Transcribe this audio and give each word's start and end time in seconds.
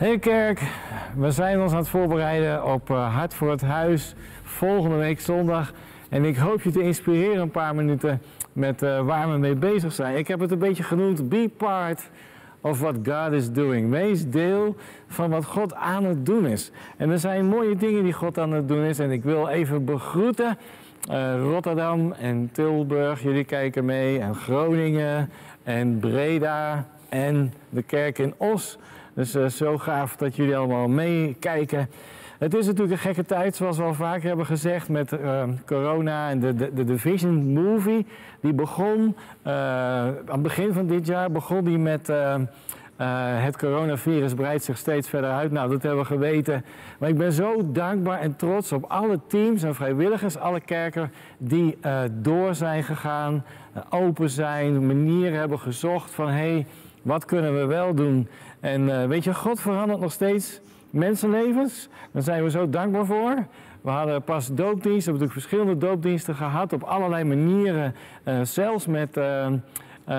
Hey 0.00 0.18
kerk, 0.18 0.62
we 1.16 1.30
zijn 1.30 1.60
ons 1.60 1.72
aan 1.72 1.78
het 1.78 1.88
voorbereiden 1.88 2.64
op 2.64 2.90
uh, 2.90 3.14
Hart 3.14 3.34
voor 3.34 3.50
het 3.50 3.60
Huis 3.60 4.14
volgende 4.42 4.96
week 4.96 5.20
zondag. 5.20 5.72
En 6.08 6.24
ik 6.24 6.36
hoop 6.36 6.62
je 6.62 6.70
te 6.70 6.82
inspireren 6.82 7.40
een 7.40 7.50
paar 7.50 7.74
minuten 7.74 8.22
met 8.52 8.82
uh, 8.82 9.00
waar 9.00 9.30
we 9.32 9.38
mee 9.38 9.54
bezig 9.54 9.92
zijn. 9.92 10.16
Ik 10.16 10.28
heb 10.28 10.40
het 10.40 10.50
een 10.50 10.58
beetje 10.58 10.82
genoemd, 10.82 11.28
be 11.28 11.50
part 11.56 12.10
of 12.60 12.80
what 12.80 12.94
God 13.04 13.32
is 13.32 13.52
doing. 13.52 13.90
Wees 13.90 14.30
deel 14.30 14.76
van 15.06 15.30
wat 15.30 15.44
God 15.44 15.74
aan 15.74 16.04
het 16.04 16.26
doen 16.26 16.46
is. 16.46 16.70
En 16.96 17.10
er 17.10 17.18
zijn 17.18 17.46
mooie 17.46 17.76
dingen 17.76 18.02
die 18.02 18.12
God 18.12 18.38
aan 18.38 18.52
het 18.52 18.68
doen 18.68 18.84
is. 18.84 18.98
En 18.98 19.10
ik 19.10 19.22
wil 19.22 19.48
even 19.48 19.84
begroeten 19.84 20.58
uh, 21.10 21.34
Rotterdam 21.42 22.12
en 22.12 22.48
Tilburg, 22.52 23.22
jullie 23.22 23.44
kijken 23.44 23.84
mee. 23.84 24.18
En 24.18 24.34
Groningen 24.34 25.30
en 25.62 25.98
Breda 25.98 26.86
en 27.08 27.52
de 27.68 27.82
kerk 27.82 28.18
in 28.18 28.34
Os. 28.36 28.78
Dus 29.20 29.36
uh, 29.36 29.46
zo 29.46 29.78
gaaf 29.78 30.16
dat 30.16 30.36
jullie 30.36 30.56
allemaal 30.56 30.88
meekijken. 30.88 31.88
Het 32.38 32.54
is 32.54 32.66
natuurlijk 32.66 32.92
een 32.92 32.98
gekke 32.98 33.24
tijd, 33.24 33.56
zoals 33.56 33.76
we 33.76 33.82
al 33.82 33.94
vaker 33.94 34.28
hebben 34.28 34.46
gezegd, 34.46 34.88
met 34.88 35.12
uh, 35.12 35.42
corona 35.66 36.30
en 36.30 36.40
de, 36.40 36.54
de, 36.54 36.72
de 36.72 36.84
Division 36.84 37.52
Movie. 37.52 38.06
Die 38.40 38.52
begon, 38.52 39.16
uh, 39.46 39.52
aan 39.52 40.24
het 40.26 40.42
begin 40.42 40.72
van 40.72 40.86
dit 40.86 41.06
jaar, 41.06 41.30
begon 41.30 41.64
die 41.64 41.78
met 41.78 42.08
uh, 42.08 42.34
het 43.42 43.56
coronavirus 43.56 44.34
breidt 44.34 44.64
zich 44.64 44.76
steeds 44.76 45.08
verder 45.08 45.30
uit. 45.30 45.52
Nou, 45.52 45.70
dat 45.70 45.82
hebben 45.82 46.00
we 46.00 46.06
geweten. 46.06 46.64
Maar 46.98 47.08
ik 47.08 47.18
ben 47.18 47.32
zo 47.32 47.72
dankbaar 47.72 48.20
en 48.20 48.36
trots 48.36 48.72
op 48.72 48.84
alle 48.88 49.20
teams 49.26 49.62
en 49.62 49.74
vrijwilligers, 49.74 50.38
alle 50.38 50.60
kerken 50.60 51.12
die 51.38 51.78
door 52.10 52.54
zijn 52.54 52.82
gegaan, 52.82 53.44
open 53.90 54.30
zijn, 54.30 54.86
manieren 54.86 55.38
hebben 55.38 55.58
gezocht 55.58 56.10
van 56.10 56.28
hé, 56.28 56.32
hey, 56.32 56.66
wat 57.02 57.24
kunnen 57.24 57.58
we 57.58 57.64
wel 57.64 57.94
doen? 57.94 58.28
En 58.60 59.08
weet 59.08 59.24
je, 59.24 59.34
God 59.34 59.60
verandert 59.60 60.00
nog 60.00 60.12
steeds 60.12 60.60
mensenlevens. 60.90 61.88
Daar 62.10 62.22
zijn 62.22 62.42
we 62.42 62.50
zo 62.50 62.70
dankbaar 62.70 63.06
voor. 63.06 63.46
We 63.80 63.90
hadden 63.90 64.22
pas 64.22 64.54
doopdiensten, 64.54 65.12
we 65.12 65.18
hebben 65.18 65.40
verschillende 65.40 65.78
doopdiensten 65.78 66.34
gehad 66.34 66.72
op 66.72 66.82
allerlei 66.82 67.24
manieren. 67.24 67.94
Uh, 68.24 68.40
zelfs 68.42 68.86
met, 68.86 69.16
uh, 69.16 69.46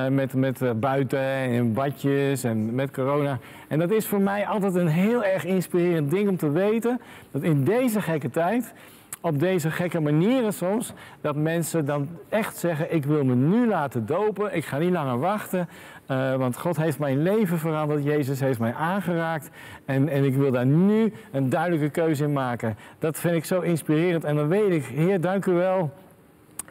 met, 0.10 0.34
met 0.34 0.80
buiten 0.80 1.20
en 1.20 1.74
badjes 1.74 2.44
en 2.44 2.76
met 2.76 2.92
corona. 2.92 3.40
En 3.68 3.80
dat 3.80 3.92
is 3.92 4.08
voor 4.08 4.22
mij 4.22 4.48
altijd 4.48 4.76
een 4.76 4.88
heel 4.88 5.24
erg 5.24 5.46
inspirerend 5.46 6.12
ding 6.12 6.30
om 6.30 6.38
te 6.38 6.52
weten 6.52 7.02
dat 7.32 7.42
in 7.42 7.64
deze 7.64 8.02
gekke 8.02 8.30
tijd 8.30 8.74
op 9.22 9.40
deze 9.40 9.72
gekke 9.72 10.00
manieren 10.00 10.54
soms, 10.54 10.94
dat 11.22 11.36
mensen 11.36 11.86
dan 11.86 12.10
echt 12.30 12.58
zeggen: 12.58 12.94
Ik 12.94 13.06
wil 13.06 13.24
me 13.24 13.36
nu 13.36 13.68
laten 13.68 14.06
dopen, 14.06 14.56
ik 14.56 14.66
ga 14.66 14.78
niet 14.78 14.92
langer 14.92 15.20
wachten, 15.20 15.70
uh, 16.08 16.36
want 16.36 16.58
God 16.58 16.78
heeft 16.78 17.00
mijn 17.00 17.22
leven 17.22 17.60
veranderd, 17.60 18.04
Jezus 18.04 18.40
heeft 18.40 18.60
mij 18.60 18.74
aangeraakt 18.74 19.50
en, 19.86 20.10
en 20.10 20.24
ik 20.24 20.36
wil 20.36 20.52
daar 20.52 20.66
nu 20.66 21.14
een 21.32 21.50
duidelijke 21.50 21.90
keuze 21.90 22.24
in 22.24 22.34
maken. 22.34 22.78
Dat 23.00 23.20
vind 23.20 23.36
ik 23.36 23.46
zo 23.46 23.60
inspirerend 23.60 24.24
en 24.24 24.36
dan 24.36 24.48
weet 24.48 24.72
ik, 24.72 24.86
Heer, 24.86 25.22
dank 25.22 25.46
u 25.46 25.52
wel. 25.52 25.92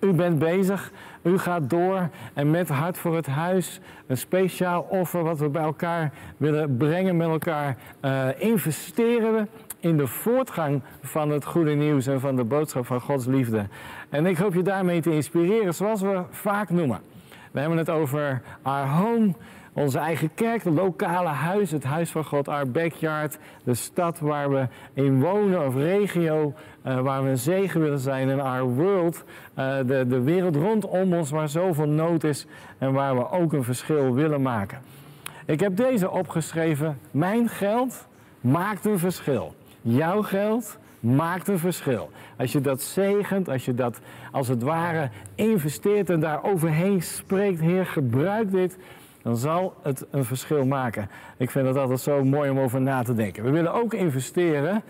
U 0.00 0.12
bent 0.12 0.38
bezig, 0.38 0.92
u 1.22 1.38
gaat 1.38 1.70
door 1.70 2.08
en 2.34 2.50
met 2.50 2.68
Hart 2.68 2.98
voor 2.98 3.16
het 3.16 3.26
Huis, 3.26 3.80
een 4.06 4.16
speciaal 4.16 4.86
offer 4.88 5.22
wat 5.22 5.38
we 5.38 5.48
bij 5.48 5.62
elkaar 5.62 6.12
willen 6.36 6.76
brengen 6.76 7.16
met 7.16 7.28
elkaar, 7.28 7.76
uh, 8.04 8.28
investeren 8.38 9.34
we 9.34 9.46
in 9.80 9.96
de 9.96 10.06
voortgang 10.06 10.82
van 11.02 11.30
het 11.30 11.44
goede 11.44 11.74
nieuws 11.74 12.06
en 12.06 12.20
van 12.20 12.36
de 12.36 12.44
boodschap 12.44 12.86
van 12.86 13.00
Gods 13.00 13.26
liefde. 13.26 13.66
En 14.08 14.26
ik 14.26 14.36
hoop 14.36 14.54
je 14.54 14.62
daarmee 14.62 15.00
te 15.00 15.14
inspireren, 15.14 15.74
zoals 15.74 16.00
we 16.00 16.22
vaak 16.30 16.70
noemen. 16.70 17.00
We 17.50 17.60
hebben 17.60 17.78
het 17.78 17.90
over 17.90 18.42
our 18.62 18.88
home, 18.88 19.34
onze 19.72 19.98
eigen 19.98 20.34
kerk, 20.34 20.64
het 20.64 20.74
lokale 20.74 21.28
huis, 21.28 21.70
het 21.70 21.84
huis 21.84 22.10
van 22.10 22.24
God, 22.24 22.48
our 22.48 22.70
backyard, 22.70 23.38
de 23.64 23.74
stad 23.74 24.18
waar 24.18 24.50
we 24.50 24.68
in 24.94 25.20
wonen 25.20 25.66
of 25.66 25.74
regio, 25.74 26.54
uh, 26.86 27.00
waar 27.00 27.22
we 27.22 27.28
een 27.28 27.38
zegen 27.38 27.80
willen 27.80 27.98
zijn 27.98 28.28
in 28.28 28.40
our 28.40 28.64
world, 28.74 29.24
uh, 29.58 29.76
de, 29.86 30.04
de 30.08 30.20
wereld 30.20 30.56
rondom 30.56 31.14
ons 31.14 31.30
waar 31.30 31.48
zoveel 31.48 31.88
nood 31.88 32.24
is 32.24 32.46
en 32.78 32.92
waar 32.92 33.16
we 33.16 33.30
ook 33.30 33.52
een 33.52 33.64
verschil 33.64 34.14
willen 34.14 34.42
maken. 34.42 34.78
Ik 35.46 35.60
heb 35.60 35.76
deze 35.76 36.10
opgeschreven, 36.10 36.98
mijn 37.10 37.48
geld 37.48 38.06
maakt 38.40 38.84
een 38.84 38.98
verschil. 38.98 39.54
Jouw 39.82 40.22
geld 40.22 40.78
maakt 41.00 41.48
een 41.48 41.58
verschil. 41.58 42.10
Als 42.36 42.52
je 42.52 42.60
dat 42.60 42.82
zegent, 42.82 43.48
als 43.48 43.64
je 43.64 43.74
dat 43.74 44.00
als 44.32 44.48
het 44.48 44.62
ware 44.62 45.10
investeert 45.34 46.10
en 46.10 46.20
daar 46.20 46.44
overheen 46.44 47.02
spreekt, 47.02 47.60
Heer, 47.60 47.86
gebruik 47.86 48.50
dit, 48.50 48.78
dan 49.22 49.36
zal 49.36 49.74
het 49.82 50.06
een 50.10 50.24
verschil 50.24 50.66
maken. 50.66 51.10
Ik 51.36 51.50
vind 51.50 51.66
het 51.66 51.76
altijd 51.76 52.00
zo 52.00 52.24
mooi 52.24 52.50
om 52.50 52.58
over 52.58 52.80
na 52.80 53.02
te 53.02 53.14
denken. 53.14 53.44
We 53.44 53.50
willen 53.50 53.72
ook 53.72 53.94
investeren 53.94 54.82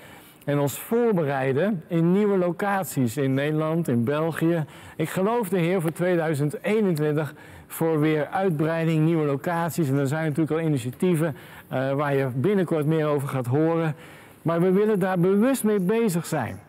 en 0.44 0.58
ons 0.58 0.78
voorbereiden 0.78 1.84
in 1.88 2.12
nieuwe 2.12 2.38
locaties 2.38 3.16
in 3.16 3.34
Nederland, 3.34 3.88
in 3.88 4.04
België. 4.04 4.64
Ik 4.96 5.08
geloof 5.08 5.48
de 5.48 5.58
Heer 5.58 5.80
voor 5.80 5.92
2021 5.92 7.34
voor 7.66 8.00
weer 8.00 8.26
uitbreiding, 8.26 9.04
nieuwe 9.04 9.26
locaties. 9.26 9.88
En 9.88 9.98
er 9.98 10.06
zijn 10.06 10.24
natuurlijk 10.24 10.50
al 10.50 10.66
initiatieven 10.66 11.36
uh, 11.72 11.92
waar 11.92 12.14
je 12.14 12.28
binnenkort 12.34 12.86
meer 12.86 13.06
over 13.06 13.28
gaat 13.28 13.46
horen. 13.46 13.94
Maar 14.42 14.60
we 14.60 14.70
willen 14.70 14.98
daar 14.98 15.18
bewust 15.18 15.64
mee 15.64 15.80
bezig 15.80 16.26
zijn. 16.26 16.60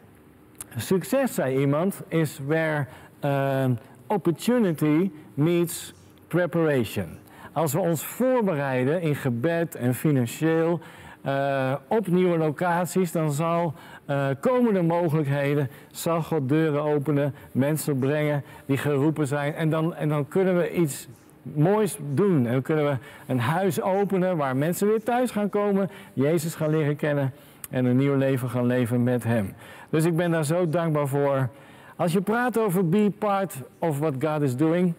Succes, 0.78 1.34
zei 1.34 1.59
iemand, 1.59 2.02
is 2.08 2.40
where 2.46 2.86
uh, 3.26 3.66
opportunity 4.08 5.12
meets 5.34 5.94
preparation. 6.28 7.08
Als 7.52 7.74
we 7.74 7.80
ons 7.80 8.06
voorbereiden 8.06 9.02
in 9.02 9.16
gebed 9.16 9.76
en 9.76 9.96
financieel 9.96 10.80
uh, 11.26 11.74
op 11.88 12.08
nieuwe 12.08 12.38
locaties, 12.38 13.12
dan 13.12 13.31
zal 13.31 13.74
uh, 14.10 14.28
komende 14.40 14.81
mogelijkheden, 14.81 15.70
zal 15.92 16.22
God 16.22 16.50
deuren 16.50 16.81
openen, 16.81 17.34
mensen 17.52 18.00
brengen 18.00 18.44
die 18.66 18.78
geroepen 18.78 19.28
zijn. 19.28 19.54
En 19.54 19.70
dan, 19.70 19.96
en 19.96 20.10
dan 20.10 20.28
kunnen 20.28 20.58
we 20.58 20.74
iets 20.74 21.08
moois 21.42 21.98
doen. 22.00 22.46
En 22.46 22.52
dan 22.52 22.62
kunnen 22.62 22.86
we 22.86 22.98
een 23.28 23.40
huis 23.40 23.81
openen 23.81 24.38
waar 24.38 24.56
mensen 24.56 24.88
weer 24.88 25.04
thuis 25.04 25.31
gaan 25.31 25.50
komen, 25.50 25.90
Jezus 26.14 26.56
gaan 26.56 26.70
leren 26.70 26.96
kennen 26.96 27.34
en 27.72 27.86
een 27.86 27.98
nieuw 27.98 28.16
leven 28.16 28.50
gaan 28.50 28.66
leven 28.66 29.04
met 29.04 29.24
Hem. 29.24 29.54
Dus 29.90 30.06
ik 30.06 30.16
ben 30.16 30.32
daar 30.32 30.46
zo 30.46 30.70
dankbaar 30.70 31.08
voor. 31.08 31.50
Als 31.96 32.14
je 32.14 32.22
praat 32.22 32.59
over 32.59 32.90
be 32.90 33.12
part 33.18 33.56
of 33.80 34.00
what 34.00 34.14
God 34.20 34.42
is 34.42 34.56
doing, 34.56 34.94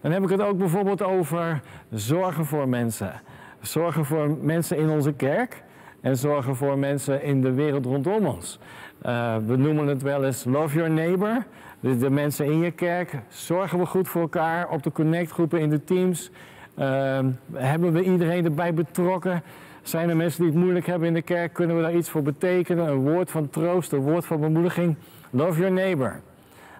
dan 0.00 0.12
heb 0.12 0.22
ik 0.22 0.28
het 0.28 0.42
ook 0.42 0.58
bijvoorbeeld 0.58 1.02
over 1.02 1.60
zorgen 1.90 2.44
voor 2.44 2.68
mensen. 2.68 3.12
Zorgen 3.60 4.04
voor 4.04 4.36
mensen 4.40 4.78
in 4.78 4.88
onze 4.88 5.12
kerk 5.12 5.62
en 6.00 6.16
zorgen 6.16 6.56
voor 6.56 6.78
mensen 6.78 7.22
in 7.22 7.40
de 7.40 7.52
wereld 7.52 7.84
rondom 7.84 8.26
ons. 8.26 8.58
Uh, 9.06 9.36
we 9.46 9.56
noemen 9.56 9.86
het 9.86 10.02
wel 10.02 10.24
eens 10.24 10.44
love 10.44 10.76
your 10.76 10.90
neighbor. 10.90 11.44
Dus 11.80 11.98
de 11.98 12.10
mensen 12.10 12.46
in 12.46 12.58
je 12.58 12.70
kerk, 12.70 13.18
zorgen 13.28 13.78
we 13.78 13.86
goed 13.86 14.08
voor 14.08 14.20
elkaar 14.20 14.68
op 14.68 14.82
de 14.82 14.92
connectgroepen 14.92 15.60
in 15.60 15.70
de 15.70 15.84
teams. 15.84 16.30
Uh, 16.78 17.18
hebben 17.52 17.92
we 17.92 18.02
iedereen 18.02 18.44
erbij 18.44 18.74
betrokken? 18.74 19.42
Zijn 19.84 20.08
er 20.08 20.16
mensen 20.16 20.42
die 20.42 20.50
het 20.50 20.60
moeilijk 20.60 20.86
hebben 20.86 21.08
in 21.08 21.14
de 21.14 21.22
kerk? 21.22 21.52
Kunnen 21.52 21.76
we 21.76 21.82
daar 21.82 21.94
iets 21.94 22.10
voor 22.10 22.22
betekenen? 22.22 22.88
Een 22.88 23.12
woord 23.12 23.30
van 23.30 23.50
troost, 23.50 23.92
een 23.92 23.98
woord 23.98 24.24
van 24.26 24.40
bemoediging? 24.40 24.96
Love 25.30 25.58
your 25.58 25.72
neighbor. 25.72 26.20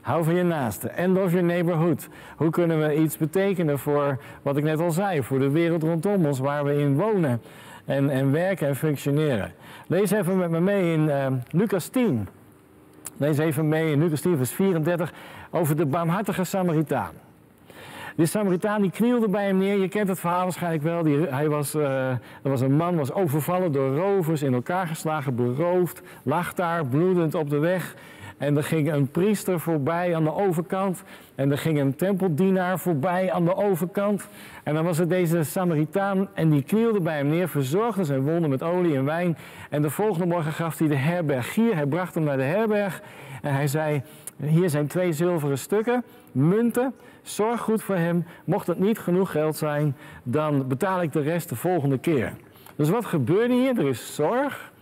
Hou 0.00 0.25
van 0.25 0.34
je 0.34 0.42
naaste. 0.42 0.88
En 0.88 1.12
love 1.12 1.31
your 1.31 1.47
neighborhood. 1.47 2.09
Hoe 2.37 2.50
kunnen 2.50 2.88
we 2.88 2.94
iets 2.94 3.16
betekenen 3.16 3.78
voor 3.78 4.19
wat 4.42 4.56
ik 4.56 4.65
net 4.65 4.81
al 4.81 4.91
zei, 4.91 5.22
voor 5.22 5.38
de 5.38 5.50
wereld 5.50 5.82
rondom 5.82 6.26
ons 6.26 6.38
waar 6.38 6.65
we 6.65 6.78
in 6.78 6.94
wonen 6.97 7.41
en, 7.84 8.10
en 8.10 8.32
werken 8.32 8.69
en 8.69 8.76
functioneren? 8.76 9.53
Lees 9.86 10.10
even 10.10 10.38
met 10.38 10.50
me 10.50 10.60
mee 10.60 10.92
in 10.92 11.00
uh, 11.00 11.26
Lucas 11.50 11.88
10. 11.88 12.28
Lees 13.16 13.38
even 13.38 13.69
mee 13.69 13.92
in 13.92 14.03
Lucas 14.03 14.21
10, 14.21 14.36
vers 14.36 14.53
34 14.53 15.12
over 15.50 15.76
de 15.76 15.86
barmhartige 15.86 16.44
Samaritaan. 16.44 17.23
Die 18.16 18.26
Samaritaan 18.26 18.82
die 18.82 18.91
knielde 18.91 19.28
bij 19.28 19.47
hem 19.47 19.58
neer. 19.58 19.78
Je 19.78 19.88
kent 19.88 20.08
het 20.08 20.20
verhaal 20.20 20.42
waarschijnlijk 20.42 20.82
wel. 20.82 21.02
Die, 21.02 21.26
hij 21.26 21.48
was, 21.48 21.75
uh, 21.75 22.08
er 22.10 22.20
was 22.42 22.60
een 22.60 22.76
man, 22.76 22.97
was 22.97 23.12
overvallen 23.12 23.72
door 23.72 23.97
rovers, 23.97 24.42
in 24.42 24.54
elkaar 24.54 24.86
geslagen, 24.86 25.34
beroofd. 25.34 26.03
Lag 26.22 26.54
daar 26.54 26.86
bloedend 26.86 27.34
op 27.34 27.50
de 27.50 27.59
weg. 27.59 27.94
En 28.39 28.56
er 28.56 28.65
ging 28.65 28.92
een 28.92 29.09
priester 29.09 29.60
voorbij 29.60 30.16
aan 30.16 30.24
de 30.24 30.34
overkant. 30.34 31.03
En 31.34 31.50
er 31.50 31.59
ging 31.59 31.80
een 31.80 31.97
tempeldienaar 31.97 32.78
voorbij 32.78 33.33
aan 33.33 33.44
de 33.44 33.56
overkant. 33.56 34.28
En 34.62 34.74
dan 34.74 34.84
was 34.84 34.98
er 34.98 35.09
deze 35.09 35.42
Samaritaan 35.42 36.28
en 36.34 36.50
die 36.50 36.62
knielde 36.62 37.00
bij 37.00 37.16
hem 37.16 37.28
neer, 37.28 37.48
verzorgde 37.48 38.04
zijn 38.04 38.22
wonden 38.22 38.50
met 38.50 38.62
olie 38.62 38.97
en 38.97 39.04
wijn. 39.04 39.36
En 39.71 39.83
de 39.83 39.91
volgende 39.91 40.27
morgen 40.27 40.53
gaf 40.53 40.78
hij 40.78 40.89
de 40.89 40.97
herbergier. 40.97 41.74
Hij 41.74 41.86
bracht 41.86 42.15
hem 42.15 42.24
naar 42.24 42.36
de 42.36 42.42
herberg 42.42 43.03
en 43.42 43.54
hij 43.54 43.66
zei, 43.66 44.03
hier 44.36 44.71
zijn 44.71 44.86
twee 44.86 45.13
zilveren 45.13 45.59
stukken, 45.59 46.04
munten. 46.33 46.95
Zorg 47.22 47.60
goed 47.60 47.83
voor 47.83 47.97
hem. 47.97 48.27
Mocht 48.45 48.66
het 48.66 48.78
niet 48.78 48.98
genoeg 48.98 49.31
geld 49.31 49.57
zijn, 49.57 49.97
dan 50.22 50.69
betaal 50.69 51.03
ik 51.03 51.13
de 51.13 51.21
rest 51.21 51.48
de 51.48 51.57
volgende 51.57 51.98
keer. 51.98 52.33
Dus 52.77 52.91
wat 52.91 53.04
gebeurde 53.04 53.54
hier? 53.54 53.78
Er 53.78 53.89
is 53.89 54.15
zorg 54.15 54.72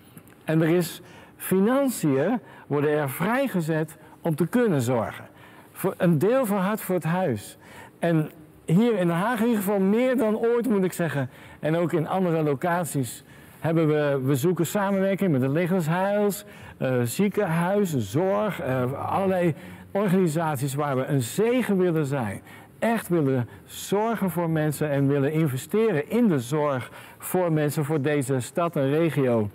en 0.44 0.62
er 0.62 0.68
is 0.68 1.02
financiën 1.36 2.40
worden 2.66 2.90
er 2.90 3.10
vrijgezet 3.10 3.96
om 4.20 4.34
te 4.34 4.46
kunnen 4.46 4.80
zorgen. 4.80 5.24
Voor 5.72 5.94
een 5.96 6.18
deel 6.18 6.46
van 6.46 6.58
hart 6.58 6.80
voor 6.80 6.94
het 6.94 7.04
huis. 7.04 7.58
En 7.98 8.30
hier 8.64 8.98
in 8.98 9.06
Den 9.06 9.16
Haag 9.16 9.40
in 9.40 9.46
ieder 9.46 9.62
geval 9.62 9.80
meer 9.80 10.16
dan 10.16 10.36
ooit 10.36 10.68
moet 10.68 10.84
ik 10.84 10.92
zeggen. 10.92 11.30
En 11.60 11.76
ook 11.76 11.92
in 11.92 12.08
andere 12.08 12.42
locaties 12.42 13.24
hebben 13.62 13.88
we, 13.88 14.20
we 14.24 14.36
zoeken 14.36 14.66
samenwerking 14.66 15.30
met 15.32 15.42
het 15.42 15.50
Lichaamshuis, 15.50 16.44
uh, 16.78 17.02
ziekenhuizen, 17.02 18.00
zorg, 18.00 18.60
uh, 18.60 19.10
allerlei 19.10 19.54
organisaties 19.90 20.74
waar 20.74 20.96
we 20.96 21.04
een 21.04 21.22
zegen 21.22 21.78
willen 21.78 22.06
zijn. 22.06 22.40
Echt 22.78 23.08
willen 23.08 23.48
zorgen 23.64 24.30
voor 24.30 24.50
mensen 24.50 24.90
en 24.90 25.08
willen 25.08 25.32
investeren 25.32 26.10
in 26.10 26.28
de 26.28 26.38
zorg 26.38 26.90
voor 27.18 27.52
mensen, 27.52 27.84
voor 27.84 28.00
deze 28.00 28.40
stad 28.40 28.76
en 28.76 28.90
regio. 28.90 29.48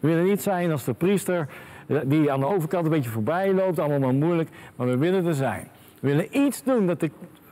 We 0.00 0.08
willen 0.08 0.24
niet 0.24 0.42
zijn 0.42 0.70
als 0.70 0.84
de 0.84 0.94
priester 0.94 1.48
die 2.04 2.32
aan 2.32 2.40
de 2.40 2.46
overkant 2.46 2.84
een 2.84 2.90
beetje 2.90 3.10
voorbij 3.10 3.52
loopt, 3.52 3.78
allemaal 3.78 3.98
maar 3.98 4.28
moeilijk, 4.28 4.48
maar 4.76 4.86
we 4.86 4.96
willen 4.96 5.26
er 5.26 5.34
zijn. 5.34 5.68
We 6.00 6.08
willen 6.08 6.36
iets 6.46 6.62
doen 6.62 6.86
dat 6.86 7.00
de, 7.00 7.10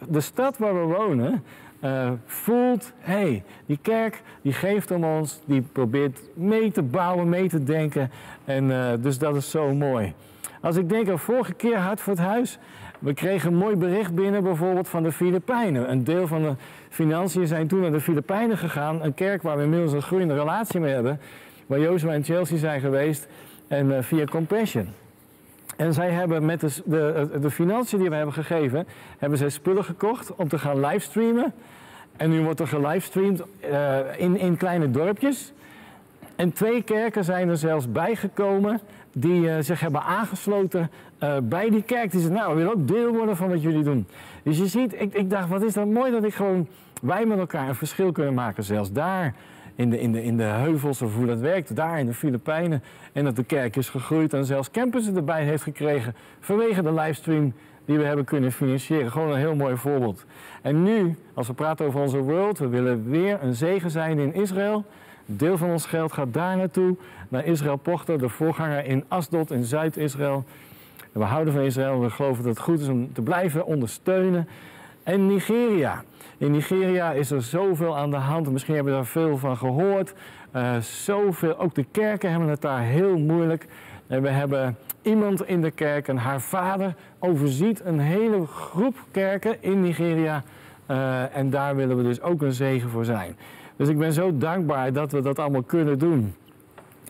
de 0.08 0.20
stad 0.20 0.58
waar 0.58 0.74
we 0.74 0.94
wonen 0.94 1.44
uh, 1.80 2.10
voelt, 2.26 2.92
hé, 2.98 3.12
hey, 3.12 3.42
die 3.66 3.78
kerk 3.82 4.22
die 4.42 4.52
geeft 4.52 4.90
om 4.90 5.04
ons, 5.04 5.40
die 5.44 5.62
probeert 5.72 6.20
mee 6.34 6.70
te 6.70 6.82
bouwen, 6.82 7.28
mee 7.28 7.48
te 7.48 7.64
denken. 7.64 8.10
En 8.44 8.64
uh, 8.64 8.92
dus 9.00 9.18
dat 9.18 9.36
is 9.36 9.50
zo 9.50 9.74
mooi. 9.74 10.14
Als 10.60 10.76
ik 10.76 10.88
denk 10.88 11.08
aan 11.08 11.18
vorige 11.18 11.52
keer 11.52 11.76
Hart 11.76 12.00
voor 12.00 12.12
het 12.12 12.22
Huis, 12.22 12.58
we 12.98 13.14
kregen 13.14 13.52
een 13.52 13.58
mooi 13.58 13.76
bericht 13.76 14.14
binnen 14.14 14.42
bijvoorbeeld 14.42 14.88
van 14.88 15.02
de 15.02 15.12
Filipijnen. 15.12 15.90
Een 15.90 16.04
deel 16.04 16.26
van 16.26 16.42
de 16.42 16.54
financiën 16.88 17.46
zijn 17.46 17.66
toen 17.68 17.80
naar 17.80 17.90
de 17.90 18.00
Filipijnen 18.00 18.58
gegaan, 18.58 19.02
een 19.02 19.14
kerk 19.14 19.42
waar 19.42 19.56
we 19.56 19.62
inmiddels 19.62 19.92
een 19.92 20.02
groeiende 20.02 20.34
relatie 20.34 20.80
mee 20.80 20.92
hebben, 20.92 21.20
waar 21.66 21.80
Jozua 21.80 22.12
en 22.12 22.24
Chelsea 22.24 22.58
zijn 22.58 22.80
geweest 22.80 23.28
en 23.68 23.86
uh, 23.86 23.98
via 24.00 24.24
Compassion. 24.24 24.88
En 25.78 25.92
zij 25.92 26.10
hebben 26.10 26.44
met 26.44 26.60
de, 26.60 26.70
de, 26.84 27.38
de 27.40 27.50
financiën 27.50 27.98
die 27.98 28.08
we 28.08 28.14
hebben 28.14 28.34
gegeven, 28.34 28.86
hebben 29.18 29.38
zij 29.38 29.48
spullen 29.48 29.84
gekocht 29.84 30.34
om 30.34 30.48
te 30.48 30.58
gaan 30.58 30.80
livestreamen. 30.80 31.52
En 32.16 32.30
nu 32.30 32.42
wordt 32.42 32.60
er 32.60 32.68
gelivestreamd 32.68 33.42
uh, 33.70 33.98
in, 34.16 34.38
in 34.38 34.56
kleine 34.56 34.90
dorpjes. 34.90 35.52
En 36.36 36.52
twee 36.52 36.82
kerken 36.82 37.24
zijn 37.24 37.48
er 37.48 37.56
zelfs 37.56 37.92
bijgekomen 37.92 38.80
die 39.12 39.42
uh, 39.42 39.56
zich 39.60 39.80
hebben 39.80 40.02
aangesloten 40.02 40.90
uh, 41.22 41.36
bij 41.42 41.70
die 41.70 41.82
kerk. 41.82 42.10
Die 42.10 42.20
zeggen, 42.20 42.38
nou, 42.38 42.50
we 42.50 42.56
willen 42.56 42.72
ook 42.72 42.88
deel 42.88 43.12
worden 43.14 43.36
van 43.36 43.48
wat 43.48 43.62
jullie 43.62 43.82
doen. 43.82 44.06
Dus 44.42 44.58
je 44.58 44.66
ziet, 44.66 45.00
ik, 45.00 45.14
ik 45.14 45.30
dacht, 45.30 45.48
wat 45.48 45.62
is 45.62 45.72
dat 45.72 45.86
mooi 45.86 46.10
dat 46.10 46.24
ik 46.24 46.34
gewoon, 46.34 46.68
wij 47.02 47.26
met 47.26 47.38
elkaar 47.38 47.68
een 47.68 47.74
verschil 47.74 48.12
kunnen 48.12 48.34
maken. 48.34 48.64
Zelfs 48.64 48.92
daar 48.92 49.34
in 49.78 49.90
de, 49.90 50.00
in 50.00 50.12
de, 50.12 50.22
in 50.24 50.36
de 50.36 50.42
heuvels 50.42 51.02
of 51.02 51.14
hoe 51.14 51.26
dat 51.26 51.40
werkt, 51.40 51.76
daar 51.76 51.98
in 51.98 52.06
de 52.06 52.14
Filipijnen. 52.14 52.82
En 53.12 53.24
dat 53.24 53.36
de 53.36 53.44
kerk 53.44 53.76
is 53.76 53.88
gegroeid 53.88 54.32
en 54.32 54.44
zelfs 54.44 54.70
campussen 54.70 55.16
erbij 55.16 55.44
heeft 55.44 55.62
gekregen 55.62 56.14
vanwege 56.40 56.82
de 56.82 56.92
livestream 56.92 57.52
die 57.84 57.98
we 57.98 58.04
hebben 58.04 58.24
kunnen 58.24 58.52
financieren. 58.52 59.10
Gewoon 59.10 59.30
een 59.30 59.38
heel 59.38 59.54
mooi 59.54 59.76
voorbeeld. 59.76 60.24
En 60.62 60.82
nu, 60.82 61.16
als 61.34 61.46
we 61.46 61.52
praten 61.52 61.86
over 61.86 62.00
onze 62.00 62.18
world, 62.18 62.58
we 62.58 62.68
willen 62.68 63.10
weer 63.10 63.38
een 63.42 63.54
zegen 63.54 63.90
zijn 63.90 64.18
in 64.18 64.34
Israël. 64.34 64.84
Deel 65.26 65.56
van 65.56 65.70
ons 65.70 65.86
geld 65.86 66.12
gaat 66.12 66.34
daar 66.34 66.56
naartoe, 66.56 66.96
naar 67.28 67.44
Israël 67.44 67.76
Pochter, 67.76 68.18
de 68.18 68.28
voorganger 68.28 68.84
in 68.84 69.04
Asdod 69.08 69.50
in 69.50 69.64
Zuid-Israël. 69.64 70.44
We 71.12 71.24
houden 71.24 71.52
van 71.52 71.62
Israël, 71.62 72.00
we 72.00 72.10
geloven 72.10 72.44
dat 72.44 72.54
het 72.54 72.64
goed 72.64 72.80
is 72.80 72.88
om 72.88 73.12
te 73.12 73.22
blijven 73.22 73.66
ondersteunen. 73.66 74.48
En 75.08 75.26
Nigeria. 75.26 76.02
In 76.38 76.50
Nigeria 76.50 77.12
is 77.12 77.30
er 77.30 77.42
zoveel 77.42 77.96
aan 77.96 78.10
de 78.10 78.16
hand. 78.16 78.50
Misschien 78.50 78.74
hebben 78.74 78.92
we 78.92 78.98
daar 78.98 79.08
veel 79.08 79.38
van 79.38 79.56
gehoord. 79.56 80.14
Uh, 80.56 80.76
zoveel, 80.80 81.58
ook 81.58 81.74
de 81.74 81.84
kerken 81.90 82.30
hebben 82.30 82.48
het 82.48 82.60
daar 82.60 82.82
heel 82.82 83.18
moeilijk. 83.18 83.66
En 84.06 84.22
we 84.22 84.28
hebben 84.28 84.76
iemand 85.02 85.46
in 85.46 85.60
de 85.60 85.70
kerk 85.70 86.08
en 86.08 86.16
haar 86.16 86.40
vader 86.40 86.94
overziet 87.18 87.84
een 87.84 87.98
hele 87.98 88.46
groep 88.46 88.96
kerken 89.10 89.62
in 89.62 89.80
Nigeria. 89.80 90.42
Uh, 90.90 91.36
en 91.36 91.50
daar 91.50 91.76
willen 91.76 91.96
we 91.96 92.02
dus 92.02 92.20
ook 92.20 92.42
een 92.42 92.52
zegen 92.52 92.90
voor 92.90 93.04
zijn. 93.04 93.36
Dus 93.76 93.88
ik 93.88 93.98
ben 93.98 94.12
zo 94.12 94.38
dankbaar 94.38 94.92
dat 94.92 95.12
we 95.12 95.20
dat 95.20 95.38
allemaal 95.38 95.62
kunnen 95.62 95.98
doen. 95.98 96.34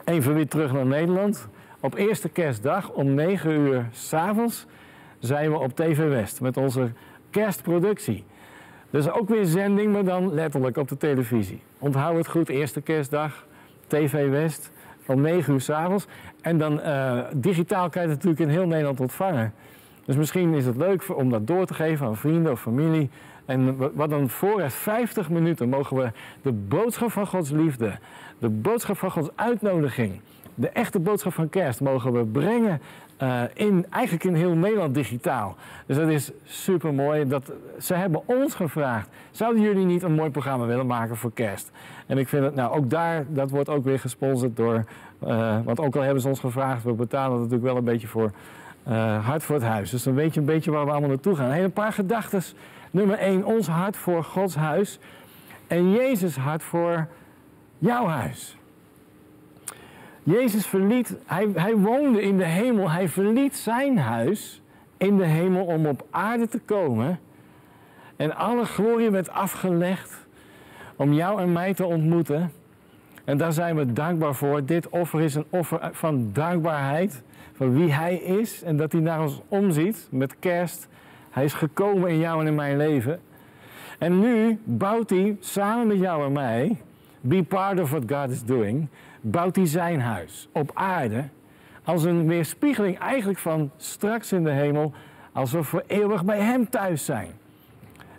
Even 0.05 0.35
weer 0.35 0.49
terug 0.49 0.73
naar 0.73 0.87
Nederland. 0.87 1.49
Op 1.81 1.95
eerste 1.95 2.29
kerstdag 2.29 2.91
om 2.91 3.15
9 3.15 3.51
uur 3.51 3.89
s'avonds 3.91 4.67
zijn 5.19 5.51
we 5.51 5.59
op 5.59 5.77
TV 5.77 6.09
West 6.09 6.41
met 6.41 6.57
onze 6.57 6.91
kerstproductie. 7.31 8.25
Dus 8.91 9.11
ook 9.11 9.29
weer 9.29 9.45
zending, 9.45 9.93
maar 9.93 10.05
dan 10.05 10.35
letterlijk 10.35 10.77
op 10.77 10.89
de 10.89 10.97
televisie. 10.97 11.63
Onthoud 11.79 12.17
het 12.17 12.29
goed, 12.29 12.49
eerste 12.49 12.81
kerstdag, 12.81 13.47
TV 13.87 14.31
West, 14.31 14.71
om 15.07 15.21
9 15.21 15.53
uur 15.53 15.61
s'avonds. 15.61 16.07
En 16.41 16.59
dan 16.59 16.81
uh, 16.81 17.25
digitaal 17.35 17.89
kan 17.89 18.03
je 18.03 18.09
het 18.09 18.17
natuurlijk 18.17 18.51
in 18.51 18.57
heel 18.57 18.67
Nederland 18.67 19.01
ontvangen. 19.01 19.53
Dus 20.05 20.17
misschien 20.17 20.55
is 20.55 20.67
het 20.67 20.77
leuk 20.77 21.17
om 21.17 21.31
dat 21.31 21.47
door 21.47 21.67
te 21.67 21.75
geven 21.75 22.07
aan 22.07 22.17
vrienden 22.17 22.53
of 22.53 22.61
familie. 22.61 23.11
En 23.45 23.77
wat 23.95 24.11
dan 24.11 24.29
voor 24.29 24.71
50 24.71 25.31
minuten 25.31 25.69
mogen 25.69 25.97
we 25.97 26.11
de 26.43 26.53
boodschap 26.53 27.13
van 27.13 27.27
Gods 27.27 27.51
liefde, 27.51 27.99
de 28.39 28.49
boodschap 28.49 28.97
van 28.97 29.11
Gods 29.11 29.29
uitnodiging, 29.35 30.21
de 30.59 30.69
echte 30.69 30.99
boodschap 30.99 31.33
van 31.33 31.49
kerst 31.49 31.81
mogen 31.81 32.13
we 32.13 32.25
brengen 32.25 32.81
uh, 33.23 33.43
in, 33.55 33.87
eigenlijk 33.91 34.25
in 34.25 34.35
heel 34.35 34.55
Nederland 34.55 34.95
digitaal. 34.95 35.57
Dus 35.87 35.97
dat 35.97 36.09
is 36.09 36.31
super 36.45 36.95
mooi. 36.95 37.29
Dat, 37.29 37.53
ze 37.81 37.95
hebben 37.95 38.23
ons 38.25 38.55
gevraagd: 38.55 39.09
zouden 39.31 39.63
jullie 39.63 39.85
niet 39.85 40.03
een 40.03 40.15
mooi 40.15 40.31
programma 40.31 40.67
willen 40.67 40.87
maken 40.87 41.17
voor 41.17 41.33
kerst? 41.33 41.71
En 42.07 42.19
ik 42.19 42.29
vind 42.29 42.45
het, 42.45 42.55
nou 42.55 42.77
ook 42.77 42.91
daar, 42.91 43.25
dat 43.29 43.51
wordt 43.51 43.69
ook 43.69 43.85
weer 43.85 43.99
gesponsord 43.99 44.57
door. 44.57 44.85
Uh, 45.25 45.59
want 45.65 45.81
ook 45.81 45.97
al 45.97 46.03
hebben 46.03 46.23
ze 46.23 46.29
ons 46.29 46.41
gevraagd, 46.41 46.83
we 46.85 46.93
betalen 46.93 47.37
natuurlijk 47.37 47.65
wel 47.65 47.77
een 47.77 47.85
beetje 47.85 48.07
voor 48.07 48.31
uh, 48.89 49.27
hart 49.27 49.43
voor 49.43 49.55
het 49.55 49.65
huis. 49.65 49.91
Dus 49.91 50.03
dan 50.03 50.15
weet 50.15 50.35
je 50.35 50.41
een 50.41 50.47
beetje 50.47 50.71
waar 50.71 50.85
we 50.85 50.91
allemaal 50.91 51.09
naartoe 51.09 51.37
gaan. 51.37 51.51
Een 51.51 51.73
paar 51.73 51.93
gedachten. 51.93 52.43
Nummer 52.91 53.19
één, 53.19 53.45
ons 53.45 53.67
hart 53.67 53.97
voor 53.97 54.25
Gods 54.25 54.55
huis. 54.55 54.99
En 55.67 55.93
Jezus 55.93 56.37
hart 56.37 56.63
voor 56.63 57.07
jouw 57.79 58.07
huis. 58.07 58.58
Jezus 60.29 60.67
verliet, 60.67 61.17
hij, 61.27 61.49
hij 61.55 61.77
woonde 61.77 62.23
in 62.23 62.37
de 62.37 62.45
hemel, 62.45 62.91
hij 62.91 63.09
verliet 63.09 63.57
zijn 63.57 63.99
huis 63.99 64.63
in 64.97 65.17
de 65.17 65.25
hemel 65.25 65.65
om 65.65 65.87
op 65.87 66.07
aarde 66.11 66.49
te 66.49 66.59
komen. 66.59 67.21
En 68.17 68.37
alle 68.37 68.65
glorie 68.65 69.11
werd 69.11 69.31
afgelegd 69.31 70.27
om 70.97 71.13
jou 71.13 71.41
en 71.41 71.53
mij 71.53 71.75
te 71.75 71.85
ontmoeten. 71.85 72.53
En 73.25 73.37
daar 73.37 73.53
zijn 73.53 73.77
we 73.77 73.93
dankbaar 73.93 74.35
voor. 74.35 74.65
Dit 74.65 74.89
offer 74.89 75.21
is 75.21 75.35
een 75.35 75.47
offer 75.51 75.91
van 75.93 76.31
dankbaarheid 76.33 77.23
voor 77.53 77.73
wie 77.73 77.93
Hij 77.93 78.15
is 78.15 78.63
en 78.63 78.77
dat 78.77 78.93
Hij 78.93 79.01
naar 79.01 79.23
ons 79.23 79.41
omziet 79.49 80.09
met 80.11 80.39
kerst. 80.39 80.89
Hij 81.31 81.45
is 81.45 81.55
gekomen 81.55 82.11
in 82.11 82.19
jou 82.19 82.41
en 82.41 82.47
in 82.47 82.55
mijn 82.55 82.77
leven. 82.77 83.21
En 83.99 84.21
nu 84.21 84.59
bouwt 84.65 85.11
Hij 85.11 85.37
samen 85.41 85.87
met 85.87 85.99
jou 85.99 86.25
en 86.25 86.33
mij, 86.33 86.77
be 87.21 87.43
part 87.43 87.81
of 87.81 87.91
what 87.91 88.03
God 88.07 88.31
is 88.31 88.45
doing, 88.45 88.89
bouwt 89.21 89.57
hij 89.57 89.67
zijn 89.67 90.01
huis 90.01 90.49
op 90.53 90.71
aarde 90.75 91.25
als 91.85 92.05
een 92.05 92.27
weerspiegeling 92.27 92.99
eigenlijk 92.99 93.39
van 93.39 93.71
straks 93.77 94.33
in 94.33 94.45
de 94.45 94.51
hemel, 94.51 94.93
als 95.33 95.53
we 95.53 95.63
voor 95.63 95.85
eeuwig 95.87 96.25
bij 96.25 96.41
hem 96.41 96.71
thuis 96.71 97.05
zijn. 97.05 97.31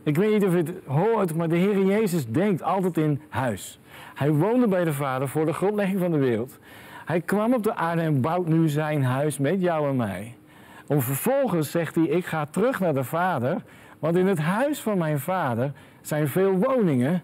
Ik 0.03 0.15
weet 0.15 0.31
niet 0.31 0.45
of 0.45 0.51
je 0.51 0.57
het 0.57 0.71
hoort, 0.85 1.35
maar 1.35 1.49
de 1.49 1.55
Heer 1.55 1.85
Jezus 1.85 2.27
denkt 2.27 2.63
altijd 2.63 2.97
in 2.97 3.21
huis. 3.29 3.79
Hij 4.15 4.31
woonde 4.31 4.67
bij 4.67 4.83
de 4.83 4.93
Vader 4.93 5.27
voor 5.27 5.45
de 5.45 5.53
grondlegging 5.53 5.99
van 5.99 6.11
de 6.11 6.17
wereld. 6.17 6.59
Hij 7.05 7.21
kwam 7.21 7.53
op 7.53 7.63
de 7.63 7.75
aarde 7.75 8.01
en 8.01 8.21
bouwt 8.21 8.47
nu 8.47 8.69
zijn 8.69 9.03
huis 9.03 9.37
met 9.37 9.61
jou 9.61 9.89
en 9.89 9.95
mij. 9.95 10.35
Om 10.87 11.01
vervolgens 11.01 11.71
zegt 11.71 11.95
hij: 11.95 12.03
Ik 12.03 12.25
ga 12.25 12.45
terug 12.45 12.79
naar 12.79 12.93
de 12.93 13.03
Vader, 13.03 13.61
want 13.99 14.15
in 14.15 14.27
het 14.27 14.39
huis 14.39 14.79
van 14.79 14.97
mijn 14.97 15.19
Vader 15.19 15.71
zijn 16.01 16.27
veel 16.27 16.51
woningen. 16.51 17.21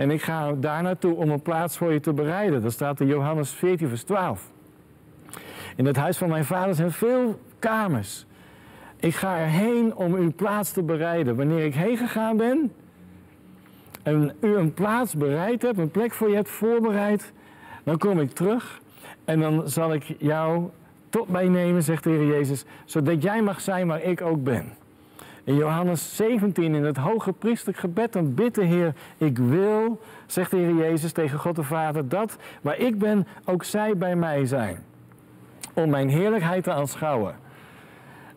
En 0.00 0.10
ik 0.10 0.22
ga 0.22 0.52
daar 0.52 0.82
naartoe 0.82 1.14
om 1.14 1.30
een 1.30 1.42
plaats 1.42 1.76
voor 1.76 1.92
je 1.92 2.00
te 2.00 2.12
bereiden. 2.12 2.62
Dat 2.62 2.72
staat 2.72 3.00
in 3.00 3.06
Johannes 3.06 3.50
14, 3.50 3.88
vers 3.88 4.02
12. 4.02 4.50
In 5.76 5.86
het 5.86 5.96
huis 5.96 6.18
van 6.18 6.28
mijn 6.28 6.44
vader 6.44 6.74
zijn 6.74 6.92
veel 6.92 7.40
kamers. 7.58 8.26
Ik 8.96 9.14
ga 9.14 9.38
erheen 9.38 9.94
om 9.94 10.14
uw 10.14 10.32
plaats 10.32 10.72
te 10.72 10.82
bereiden. 10.82 11.36
Wanneer 11.36 11.64
ik 11.64 11.74
heen 11.74 11.96
gegaan 11.96 12.36
ben 12.36 12.72
en 14.02 14.32
u 14.40 14.56
een 14.56 14.74
plaats 14.74 15.14
bereid 15.14 15.62
hebt, 15.62 15.78
een 15.78 15.90
plek 15.90 16.12
voor 16.12 16.28
je 16.28 16.34
hebt 16.34 16.50
voorbereid, 16.50 17.32
dan 17.84 17.98
kom 17.98 18.20
ik 18.20 18.30
terug 18.30 18.80
en 19.24 19.40
dan 19.40 19.68
zal 19.68 19.92
ik 19.92 20.14
jou 20.18 20.68
tot 21.08 21.28
mij 21.28 21.48
nemen, 21.48 21.82
zegt 21.82 22.04
de 22.04 22.10
Heer 22.10 22.26
Jezus, 22.26 22.64
zodat 22.84 23.22
jij 23.22 23.42
mag 23.42 23.60
zijn 23.60 23.86
waar 23.86 24.02
ik 24.02 24.20
ook 24.20 24.44
ben. 24.44 24.72
In 25.50 25.56
Johannes 25.56 26.16
17 26.16 26.74
in 26.74 26.84
het 26.84 26.96
hoge 26.96 27.32
priesterlijk 27.32 27.78
gebed, 27.78 28.12
dan 28.12 28.34
bidt 28.34 28.54
de 28.54 28.64
Heer, 28.64 28.94
ik 29.16 29.38
wil, 29.38 30.00
zegt 30.26 30.50
de 30.50 30.56
Heer 30.56 30.74
Jezus 30.74 31.12
tegen 31.12 31.38
God 31.38 31.56
de 31.56 31.62
Vader, 31.62 32.08
dat 32.08 32.36
waar 32.60 32.78
ik 32.78 32.98
ben, 32.98 33.26
ook 33.44 33.64
zij 33.64 33.96
bij 33.96 34.16
mij 34.16 34.46
zijn. 34.46 34.84
Om 35.74 35.90
mijn 35.90 36.08
heerlijkheid 36.08 36.64
te 36.64 36.72
aanschouwen. 36.72 37.36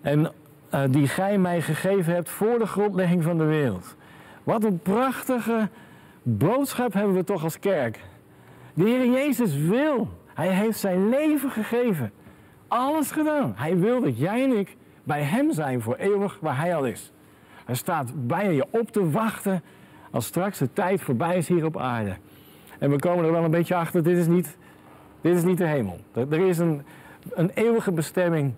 En 0.02 0.32
uh, 0.74 0.82
die 0.90 1.08
gij 1.08 1.38
mij 1.38 1.62
gegeven 1.62 2.14
hebt 2.14 2.30
voor 2.30 2.60
de 2.60 2.68
grondlegging 2.68 3.24
van 3.24 3.38
de 3.38 3.46
wereld. 3.46 3.96
Wat 4.44 4.64
een 4.64 4.80
prachtige 4.80 5.70
boodschap 6.24 6.94
hebben 6.94 7.16
we 7.16 7.24
toch 7.24 7.44
als 7.44 7.60
kerk. 7.60 8.00
De 8.74 8.84
Heer 8.84 9.06
Jezus 9.06 9.56
wil. 9.56 10.08
Hij 10.34 10.50
heeft 10.50 10.80
zijn 10.80 11.10
leven 11.10 11.52
gegeven. 11.52 12.12
Alles 12.68 13.12
gedaan. 13.12 13.54
Hij 13.56 13.78
wil 13.78 14.02
dat 14.02 14.18
jij 14.18 14.44
en 14.44 14.58
ik 14.58 14.78
bij 15.04 15.22
Hem 15.22 15.52
zijn 15.52 15.82
voor 15.82 15.96
eeuwig 15.96 16.38
waar 16.42 16.58
Hij 16.58 16.76
al 16.76 16.86
is. 16.86 17.12
Hij 17.66 17.76
staat 17.76 18.28
bij 18.28 18.54
je 18.54 18.66
op 18.70 18.92
te 18.92 19.10
wachten 19.10 19.62
als 20.12 20.26
straks 20.26 20.58
de 20.58 20.74
tijd 20.74 21.02
voorbij 21.02 21.38
is 21.38 21.48
hier 21.48 21.66
op 21.66 21.78
aarde. 21.78 22.16
En 22.80 22.90
we 22.90 23.00
komen 23.00 23.26
er 23.26 23.32
wel 23.32 23.44
een 23.44 23.52
beetje 23.52 23.76
achter, 23.76 24.04
dit 24.04 24.18
is 24.18 24.28
niet, 24.28 24.58
dit 25.22 25.36
is 25.36 25.44
niet 25.44 25.58
de 25.58 25.68
hemel. 25.68 26.00
Er 26.14 26.48
is 26.48 26.58
een, 26.58 26.82
een 27.30 27.52
eeuwige 27.54 27.92
bestemming. 27.92 28.54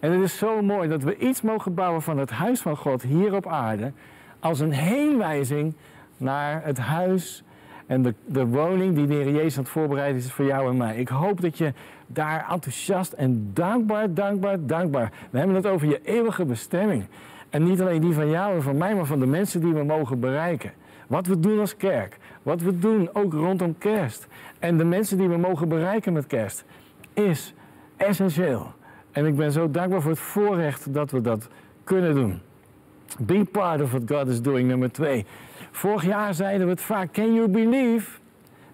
En 0.00 0.12
het 0.12 0.22
is 0.22 0.38
zo 0.38 0.62
mooi 0.62 0.88
dat 0.88 1.02
we 1.02 1.16
iets 1.16 1.42
mogen 1.42 1.74
bouwen 1.74 2.02
van 2.02 2.18
het 2.18 2.30
huis 2.30 2.60
van 2.60 2.76
God 2.76 3.02
hier 3.02 3.34
op 3.34 3.46
aarde. 3.46 3.92
Als 4.38 4.60
een 4.60 4.72
heenwijzing 4.72 5.74
naar 6.16 6.64
het 6.64 6.78
huis 6.78 7.44
en 7.86 8.02
de, 8.02 8.14
de 8.26 8.46
woning 8.46 8.94
die 8.94 9.06
de 9.06 9.14
Heer 9.14 9.30
Jezus 9.30 9.56
aan 9.56 9.62
het 9.62 9.72
voorbereiden 9.72 10.22
is 10.22 10.32
voor 10.32 10.44
jou 10.44 10.70
en 10.70 10.76
mij. 10.76 10.96
Ik 10.96 11.08
hoop 11.08 11.40
dat 11.40 11.58
je 11.58 11.72
daar 12.06 12.46
enthousiast 12.50 13.12
en 13.12 13.50
dankbaar, 13.52 14.14
dankbaar, 14.14 14.66
dankbaar. 14.66 15.12
We 15.30 15.38
hebben 15.38 15.56
het 15.56 15.66
over 15.66 15.88
je 15.88 16.00
eeuwige 16.04 16.44
bestemming. 16.44 17.04
En 17.50 17.62
niet 17.62 17.80
alleen 17.80 18.00
die 18.00 18.12
van 18.12 18.30
jou 18.30 18.54
en 18.54 18.62
van 18.62 18.76
mij, 18.76 18.94
maar 18.94 19.04
van 19.04 19.18
de 19.18 19.26
mensen 19.26 19.60
die 19.60 19.72
we 19.72 19.84
mogen 19.84 20.20
bereiken. 20.20 20.72
Wat 21.06 21.26
we 21.26 21.40
doen 21.40 21.60
als 21.60 21.76
kerk. 21.76 22.18
Wat 22.42 22.60
we 22.60 22.78
doen 22.78 23.08
ook 23.12 23.32
rondom 23.32 23.78
kerst. 23.78 24.26
En 24.58 24.76
de 24.76 24.84
mensen 24.84 25.18
die 25.18 25.28
we 25.28 25.36
mogen 25.36 25.68
bereiken 25.68 26.12
met 26.12 26.26
kerst. 26.26 26.64
Is 27.12 27.54
essentieel. 27.96 28.72
En 29.10 29.26
ik 29.26 29.36
ben 29.36 29.52
zo 29.52 29.70
dankbaar 29.70 30.00
voor 30.00 30.10
het 30.10 30.20
voorrecht 30.20 30.94
dat 30.94 31.10
we 31.10 31.20
dat 31.20 31.48
kunnen 31.84 32.14
doen. 32.14 32.40
Be 33.18 33.44
part 33.44 33.80
of 33.80 33.90
what 33.90 34.02
God 34.06 34.28
is 34.28 34.42
doing, 34.42 34.68
nummer 34.68 34.92
twee. 34.92 35.26
Vorig 35.70 36.04
jaar 36.04 36.34
zeiden 36.34 36.66
we 36.66 36.72
het 36.72 36.82
vaak. 36.82 37.12
Can 37.12 37.34
you 37.34 37.48
believe 37.48 38.18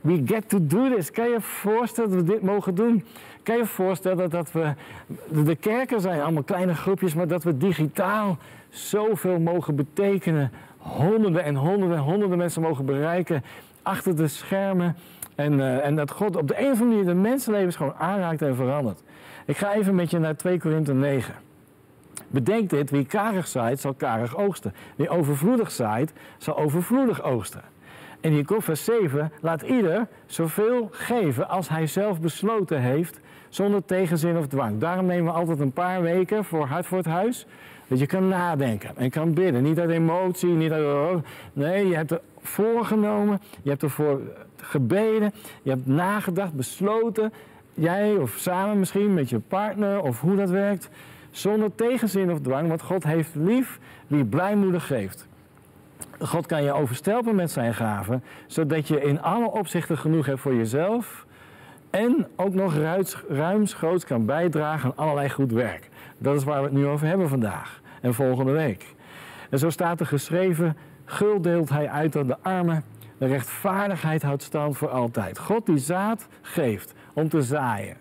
we 0.00 0.22
get 0.26 0.48
to 0.48 0.66
do 0.66 0.94
this? 0.94 1.10
Kan 1.10 1.24
je 1.24 1.30
je 1.30 1.40
voorstellen 1.40 2.10
dat 2.10 2.20
we 2.20 2.32
dit 2.32 2.42
mogen 2.42 2.74
doen? 2.74 3.04
Kan 3.42 3.54
je 3.54 3.60
je 3.60 3.66
voorstellen 3.66 4.30
dat 4.30 4.52
we... 4.52 4.72
De 5.44 5.56
kerken 5.56 6.00
zijn 6.00 6.20
allemaal 6.20 6.42
kleine 6.42 6.74
groepjes, 6.74 7.14
maar 7.14 7.28
dat 7.28 7.42
we 7.42 7.56
digitaal 7.56 8.38
zoveel 8.68 9.38
mogen 9.38 9.76
betekenen. 9.76 10.52
Honderden 10.78 11.44
en 11.44 11.54
honderden 11.54 11.96
en 11.96 12.02
honderden 12.02 12.38
mensen 12.38 12.62
mogen 12.62 12.84
bereiken 12.84 13.42
achter 13.82 14.16
de 14.16 14.28
schermen. 14.28 14.96
En, 15.34 15.52
uh, 15.52 15.86
en 15.86 15.96
dat 15.96 16.10
God 16.10 16.36
op 16.36 16.48
de 16.48 16.58
een 16.58 16.72
of 16.72 16.80
andere 16.80 16.88
manier 16.88 17.04
de 17.04 17.14
mensenlevens 17.14 17.76
gewoon 17.76 17.94
aanraakt 17.94 18.42
en 18.42 18.56
verandert. 18.56 19.02
Ik 19.44 19.56
ga 19.56 19.74
even 19.74 19.94
met 19.94 20.10
je 20.10 20.18
naar 20.18 20.36
2 20.36 20.58
Korinthe 20.58 20.94
9. 20.94 21.34
Bedenk 22.28 22.70
dit, 22.70 22.90
wie 22.90 23.04
karig 23.06 23.46
zaait, 23.46 23.80
zal 23.80 23.94
karig 23.94 24.36
oogsten. 24.36 24.74
Wie 24.96 25.08
overvloedig 25.08 25.70
zaait, 25.70 26.12
zal 26.38 26.56
overvloedig 26.56 27.22
oogsten. 27.22 27.62
En 28.20 28.44
komt 28.44 28.64
vers 28.64 28.84
7, 28.84 29.32
laat 29.40 29.62
ieder 29.62 30.06
zoveel 30.26 30.88
geven 30.92 31.48
als 31.48 31.68
hij 31.68 31.86
zelf 31.86 32.20
besloten 32.20 32.80
heeft, 32.80 33.20
zonder 33.48 33.84
tegenzin 33.84 34.36
of 34.36 34.46
dwang. 34.46 34.78
Daarom 34.78 35.06
nemen 35.06 35.32
we 35.32 35.38
altijd 35.38 35.60
een 35.60 35.72
paar 35.72 36.02
weken 36.02 36.44
voor 36.44 36.66
Hart 36.66 36.86
voor 36.86 36.98
het 36.98 37.06
Huis, 37.06 37.46
dat 37.86 37.98
je 37.98 38.06
kan 38.06 38.28
nadenken 38.28 38.96
en 38.96 39.10
kan 39.10 39.34
bidden. 39.34 39.62
Niet 39.62 39.78
uit 39.78 39.90
emotie, 39.90 40.48
niet 40.48 40.72
uit... 40.72 40.84
Oh, 40.84 41.22
nee, 41.52 41.88
je 41.88 41.94
hebt 41.94 42.10
er 42.10 42.20
voorgenomen, 42.40 43.40
je 43.62 43.70
hebt 43.70 43.82
ervoor 43.82 44.20
gebeden, 44.56 45.32
je 45.62 45.70
hebt 45.70 45.86
nagedacht, 45.86 46.52
besloten, 46.52 47.32
jij 47.74 48.16
of 48.16 48.34
samen 48.38 48.78
misschien 48.78 49.14
met 49.14 49.30
je 49.30 49.38
partner 49.38 50.00
of 50.00 50.20
hoe 50.20 50.36
dat 50.36 50.50
werkt, 50.50 50.88
zonder 51.30 51.74
tegenzin 51.74 52.32
of 52.32 52.40
dwang, 52.40 52.68
want 52.68 52.82
God 52.82 53.04
heeft 53.04 53.34
lief 53.34 53.78
wie 54.06 54.24
blijmoedig 54.24 54.86
geeft. 54.86 55.28
God 56.20 56.46
kan 56.46 56.62
je 56.62 56.72
overstelpen 56.72 57.34
met 57.34 57.50
zijn 57.50 57.74
gaven, 57.74 58.22
zodat 58.46 58.88
je 58.88 59.02
in 59.02 59.22
alle 59.22 59.50
opzichten 59.50 59.98
genoeg 59.98 60.26
hebt 60.26 60.40
voor 60.40 60.54
jezelf 60.54 61.26
en 61.90 62.26
ook 62.36 62.54
nog 62.54 62.74
ruimschoots 63.28 64.04
kan 64.04 64.26
bijdragen 64.26 64.88
aan 64.88 64.96
allerlei 64.96 65.30
goed 65.30 65.52
werk. 65.52 65.88
Dat 66.18 66.36
is 66.36 66.44
waar 66.44 66.58
we 66.58 66.68
het 66.68 66.76
nu 66.76 66.86
over 66.86 67.06
hebben 67.06 67.28
vandaag 67.28 67.80
en 68.00 68.14
volgende 68.14 68.52
week. 68.52 68.94
En 69.50 69.58
zo 69.58 69.70
staat 69.70 70.00
er 70.00 70.06
geschreven, 70.06 70.76
gul 71.04 71.40
deelt 71.40 71.68
hij 71.68 71.88
uit 71.88 72.16
aan 72.16 72.26
de 72.26 72.36
armen, 72.42 72.84
de 73.18 73.26
rechtvaardigheid 73.26 74.22
houdt 74.22 74.42
stand 74.42 74.76
voor 74.76 74.88
altijd. 74.88 75.38
God 75.38 75.66
die 75.66 75.78
zaad 75.78 76.28
geeft 76.42 76.94
om 77.12 77.28
te 77.28 77.42
zaaien. 77.42 77.96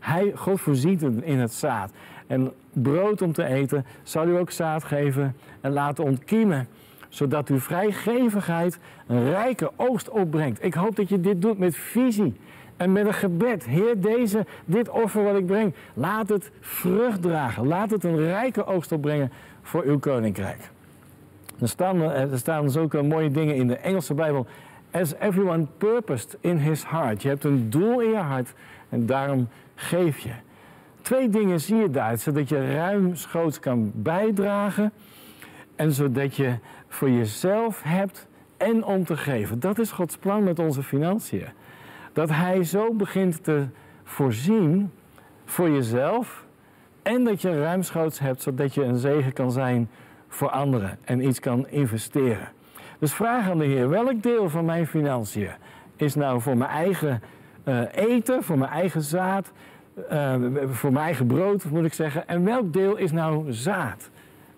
Hij, 0.00 0.32
God 0.34 0.60
voorziet 0.60 1.02
in 1.02 1.38
het 1.38 1.52
zaad. 1.52 1.92
En 2.26 2.52
brood 2.72 3.22
om 3.22 3.32
te 3.32 3.44
eten 3.44 3.86
zal 4.02 4.26
u 4.26 4.38
ook 4.38 4.50
zaad 4.50 4.84
geven 4.84 5.36
en 5.60 5.72
laten 5.72 6.04
ontkiemen 6.04 6.68
zodat 7.12 7.48
uw 7.48 7.58
vrijgevigheid 7.58 8.78
een 9.06 9.30
rijke 9.30 9.70
oogst 9.76 10.08
opbrengt. 10.08 10.64
Ik 10.64 10.74
hoop 10.74 10.96
dat 10.96 11.08
je 11.08 11.20
dit 11.20 11.42
doet 11.42 11.58
met 11.58 11.76
visie 11.76 12.36
en 12.76 12.92
met 12.92 13.06
een 13.06 13.14
gebed. 13.14 13.64
Heer, 13.64 14.00
deze, 14.00 14.46
dit 14.64 14.88
offer 14.88 15.22
wat 15.22 15.36
ik 15.36 15.46
breng, 15.46 15.74
laat 15.94 16.28
het 16.28 16.50
vrucht 16.60 17.22
dragen. 17.22 17.66
Laat 17.66 17.90
het 17.90 18.04
een 18.04 18.16
rijke 18.16 18.66
oogst 18.66 18.92
opbrengen 18.92 19.32
voor 19.62 19.82
uw 19.82 19.98
koninkrijk. 19.98 20.70
Er 21.60 21.68
staan, 21.68 22.02
er 22.02 22.38
staan 22.38 22.70
zulke 22.70 23.02
mooie 23.02 23.30
dingen 23.30 23.54
in 23.54 23.66
de 23.66 23.76
Engelse 23.76 24.14
Bijbel. 24.14 24.46
As 24.90 25.14
everyone 25.14 25.66
purposed 25.78 26.36
in 26.40 26.56
his 26.56 26.84
heart. 26.86 27.22
Je 27.22 27.28
hebt 27.28 27.44
een 27.44 27.70
doel 27.70 28.00
in 28.00 28.10
je 28.10 28.16
hart 28.16 28.52
en 28.88 29.06
daarom 29.06 29.48
geef 29.74 30.18
je. 30.18 30.32
Twee 31.02 31.28
dingen 31.28 31.60
zie 31.60 31.76
je 31.76 31.90
daar, 31.90 32.18
zodat 32.18 32.48
je 32.48 32.74
ruimschoots 32.74 33.60
kan 33.60 33.90
bijdragen 33.94 34.92
en 35.76 35.92
zodat 35.92 36.36
je 36.36 36.54
voor 36.88 37.10
jezelf 37.10 37.82
hebt 37.82 38.26
en 38.56 38.84
om 38.84 39.04
te 39.04 39.16
geven. 39.16 39.60
Dat 39.60 39.78
is 39.78 39.90
Gods 39.90 40.16
plan 40.16 40.44
met 40.44 40.58
onze 40.58 40.82
financiën. 40.82 41.48
Dat 42.12 42.28
Hij 42.28 42.64
zo 42.64 42.94
begint 42.94 43.44
te 43.44 43.66
voorzien 44.04 44.90
voor 45.44 45.70
jezelf 45.70 46.44
en 47.02 47.24
dat 47.24 47.42
je 47.42 47.60
ruimschoots 47.60 48.18
hebt 48.18 48.42
zodat 48.42 48.74
je 48.74 48.82
een 48.82 48.98
zegen 48.98 49.32
kan 49.32 49.52
zijn 49.52 49.88
voor 50.28 50.50
anderen 50.50 50.98
en 51.04 51.26
iets 51.26 51.40
kan 51.40 51.68
investeren. 51.68 52.48
Dus 52.98 53.12
vraag 53.12 53.50
aan 53.50 53.58
de 53.58 53.64
Heer, 53.64 53.88
welk 53.88 54.22
deel 54.22 54.48
van 54.48 54.64
mijn 54.64 54.86
financiën 54.86 55.50
is 55.96 56.14
nou 56.14 56.40
voor 56.40 56.56
mijn 56.56 56.70
eigen 56.70 57.22
uh, 57.64 57.80
eten, 57.92 58.42
voor 58.42 58.58
mijn 58.58 58.70
eigen 58.70 59.02
zaad, 59.02 59.52
uh, 60.12 60.34
voor 60.70 60.92
mijn 60.92 61.04
eigen 61.04 61.26
brood 61.26 61.64
moet 61.64 61.84
ik 61.84 61.92
zeggen, 61.92 62.28
en 62.28 62.44
welk 62.44 62.72
deel 62.72 62.96
is 62.96 63.12
nou 63.12 63.52
zaad? 63.52 64.10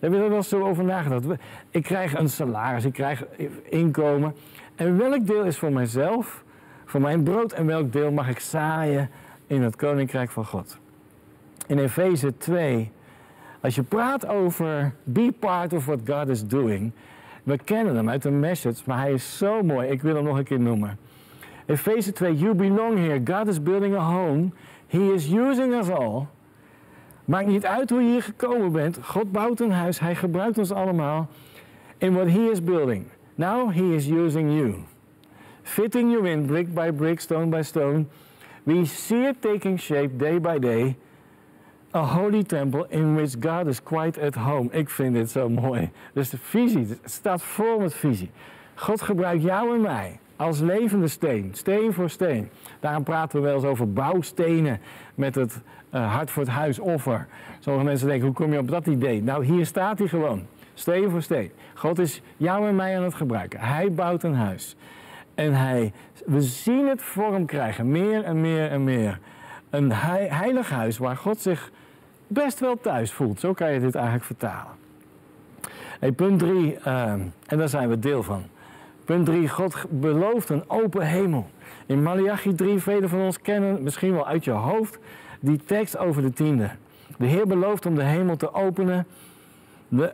Daar 0.05 0.13
hebben 0.13 0.29
we 0.29 0.35
wel 0.35 0.45
zo 0.45 0.69
over 0.69 0.85
nagedacht. 0.85 1.41
Ik 1.71 1.83
krijg 1.83 2.15
een 2.15 2.29
salaris, 2.29 2.85
ik 2.85 2.93
krijg 2.93 3.25
inkomen. 3.63 4.35
En 4.75 4.99
welk 4.99 5.27
deel 5.27 5.45
is 5.45 5.59
voor 5.59 5.73
mijzelf, 5.73 6.45
voor 6.85 7.01
mijn 7.01 7.23
brood, 7.23 7.53
en 7.53 7.67
welk 7.67 7.93
deel 7.93 8.11
mag 8.11 8.29
ik 8.29 8.39
zaaien 8.39 9.11
in 9.47 9.63
het 9.63 9.77
koninkrijk 9.77 10.31
van 10.31 10.45
God? 10.45 10.79
In 11.67 11.79
Efeze 11.79 12.37
2, 12.37 12.93
als 13.61 13.75
je 13.75 13.83
praat 13.83 14.27
over 14.27 14.95
be 15.05 15.33
part 15.39 15.73
of 15.73 15.87
what 15.87 16.01
God 16.07 16.29
is 16.29 16.47
doing. 16.47 16.93
We 17.43 17.59
kennen 17.59 17.97
hem 17.97 18.09
uit 18.09 18.23
de 18.23 18.31
message, 18.31 18.83
maar 18.87 18.99
hij 18.99 19.13
is 19.13 19.39
zo 19.39 19.63
mooi. 19.63 19.89
Ik 19.89 20.03
wil 20.03 20.15
hem 20.15 20.25
nog 20.25 20.39
een 20.39 20.45
keer 20.45 20.61
noemen. 20.61 20.99
Efeze 21.67 22.13
2, 22.13 22.35
you 22.35 22.55
belong 22.55 22.99
here. 22.99 23.21
God 23.25 23.49
is 23.49 23.63
building 23.63 23.97
a 23.97 24.13
home. 24.13 24.51
He 24.87 25.13
is 25.13 25.33
using 25.33 25.75
us 25.75 25.89
all 25.89 26.27
Maakt 27.25 27.47
niet 27.47 27.67
uit 27.67 27.91
hoe 27.91 28.03
je 28.03 28.11
hier 28.11 28.23
gekomen 28.23 28.73
bent. 28.73 28.99
God 29.03 29.33
bouwt 29.33 29.61
een 29.61 29.73
huis. 29.73 30.01
Hij 30.01 30.15
gebruikt 30.15 30.59
ons 30.59 30.73
allemaal. 30.73 31.29
In 31.99 32.13
what 32.13 32.27
he 32.27 32.51
is 32.51 32.65
building. 32.65 33.07
Now 33.35 33.75
he 33.75 33.95
is 33.95 34.09
using 34.09 34.53
you. 34.53 34.75
Fitting 35.63 36.11
you 36.11 36.29
in 36.29 36.47
brick 36.47 36.75
by 36.75 36.91
brick, 36.91 37.21
stone 37.21 37.47
by 37.47 37.63
stone. 37.63 38.07
We 38.63 38.85
see 38.85 39.29
it 39.29 39.41
taking 39.41 39.81
shape 39.81 40.17
day 40.17 40.41
by 40.41 40.59
day. 40.59 40.97
A 41.95 42.05
holy 42.05 42.43
temple 42.43 42.87
in 42.89 43.15
which 43.15 43.37
God 43.41 43.67
is 43.67 43.83
quite 43.83 44.21
at 44.21 44.35
home. 44.35 44.69
Ik 44.73 44.91
vind 44.91 45.15
dit 45.15 45.31
zo 45.31 45.49
mooi. 45.49 45.91
Dus 46.13 46.31
de 46.31 46.39
visie, 46.39 46.99
staat 47.05 47.43
vol 47.43 47.79
met 47.79 47.95
visie. 47.95 48.31
God 48.75 49.03
gebruikt 49.03 49.43
jou 49.43 49.75
en 49.75 49.81
mij 49.81 50.19
als 50.37 50.61
levende 50.61 51.09
steen, 51.09 51.51
steen 51.53 51.93
voor 51.93 52.11
steen. 52.11 52.49
Daarom 52.81 53.03
praten 53.03 53.41
we 53.41 53.47
wel 53.47 53.55
eens 53.55 53.65
over 53.65 53.93
bouwstenen 53.93 54.81
met 55.15 55.35
het 55.35 55.61
hart 56.01 56.31
voor 56.31 56.43
het 56.43 56.53
huis 56.53 56.79
offer. 56.79 57.27
Sommige 57.59 57.85
mensen 57.85 58.07
denken, 58.07 58.27
hoe 58.27 58.35
kom 58.35 58.53
je 58.53 58.59
op 58.59 58.69
dat 58.69 58.87
idee? 58.87 59.23
Nou, 59.23 59.45
hier 59.45 59.67
staat 59.67 59.99
hij 59.99 60.09
gewoon, 60.09 60.47
steen 60.75 61.11
voor 61.11 61.23
steen. 61.23 61.51
God 61.75 61.99
is 61.99 62.23
jou 62.37 62.69
en 62.69 62.77
mij 62.77 62.97
aan 62.97 63.05
het 63.05 63.15
gebruiken. 63.15 63.61
Hij 63.61 63.93
bouwt 63.93 64.23
een 64.23 64.35
huis. 64.35 64.77
En 65.35 65.55
hij, 65.55 65.93
we 66.27 66.41
zien 66.41 66.89
het 66.89 67.03
vorm 67.03 67.47
krijgen, 67.47 67.91
meer 67.91 68.25
en 68.25 68.41
meer 68.41 68.71
en 68.71 68.85
meer. 68.85 69.19
Een 69.71 69.93
heilig 69.93 70.71
huis 70.71 70.99
waar 70.99 71.17
God 71.17 71.41
zich 71.41 71.71
best 72.27 72.61
wel 72.61 72.81
thuis 72.81 73.13
voelt. 73.13 73.41
Zo 73.41 73.53
kan 73.53 73.73
je 73.73 73.81
dit 73.81 73.95
eigenlijk 73.95 74.25
vertalen. 74.25 74.73
Hey, 76.01 76.13
punt 76.13 76.39
3, 76.39 76.53
uh, 76.53 76.77
eh, 76.85 77.13
en 77.47 77.59
daar 77.59 77.69
zijn 77.69 77.89
we 77.89 77.99
deel 77.99 78.23
van. 78.23 78.43
Punt 79.05 79.27
3, 79.27 79.49
God 79.49 79.85
belooft 79.89 80.49
een 80.49 80.71
open 80.71 81.07
hemel. 81.07 81.47
In 81.87 82.03
Malachi 82.03 82.55
3, 82.55 82.79
velen 82.79 83.09
van 83.09 83.21
ons 83.21 83.41
kennen 83.41 83.83
misschien 83.83 84.13
wel 84.13 84.27
uit 84.27 84.45
je 84.45 84.51
hoofd 84.51 84.99
die 85.45 85.61
tekst 85.65 85.99
over 85.99 86.23
de 86.23 86.33
tiende. 86.33 86.71
De 87.19 87.27
Heer 87.27 87.47
belooft 87.47 87.87
om 87.87 87.95
de 87.95 88.03
hemel 88.03 88.37
te 88.37 88.55
openen 88.55 89.07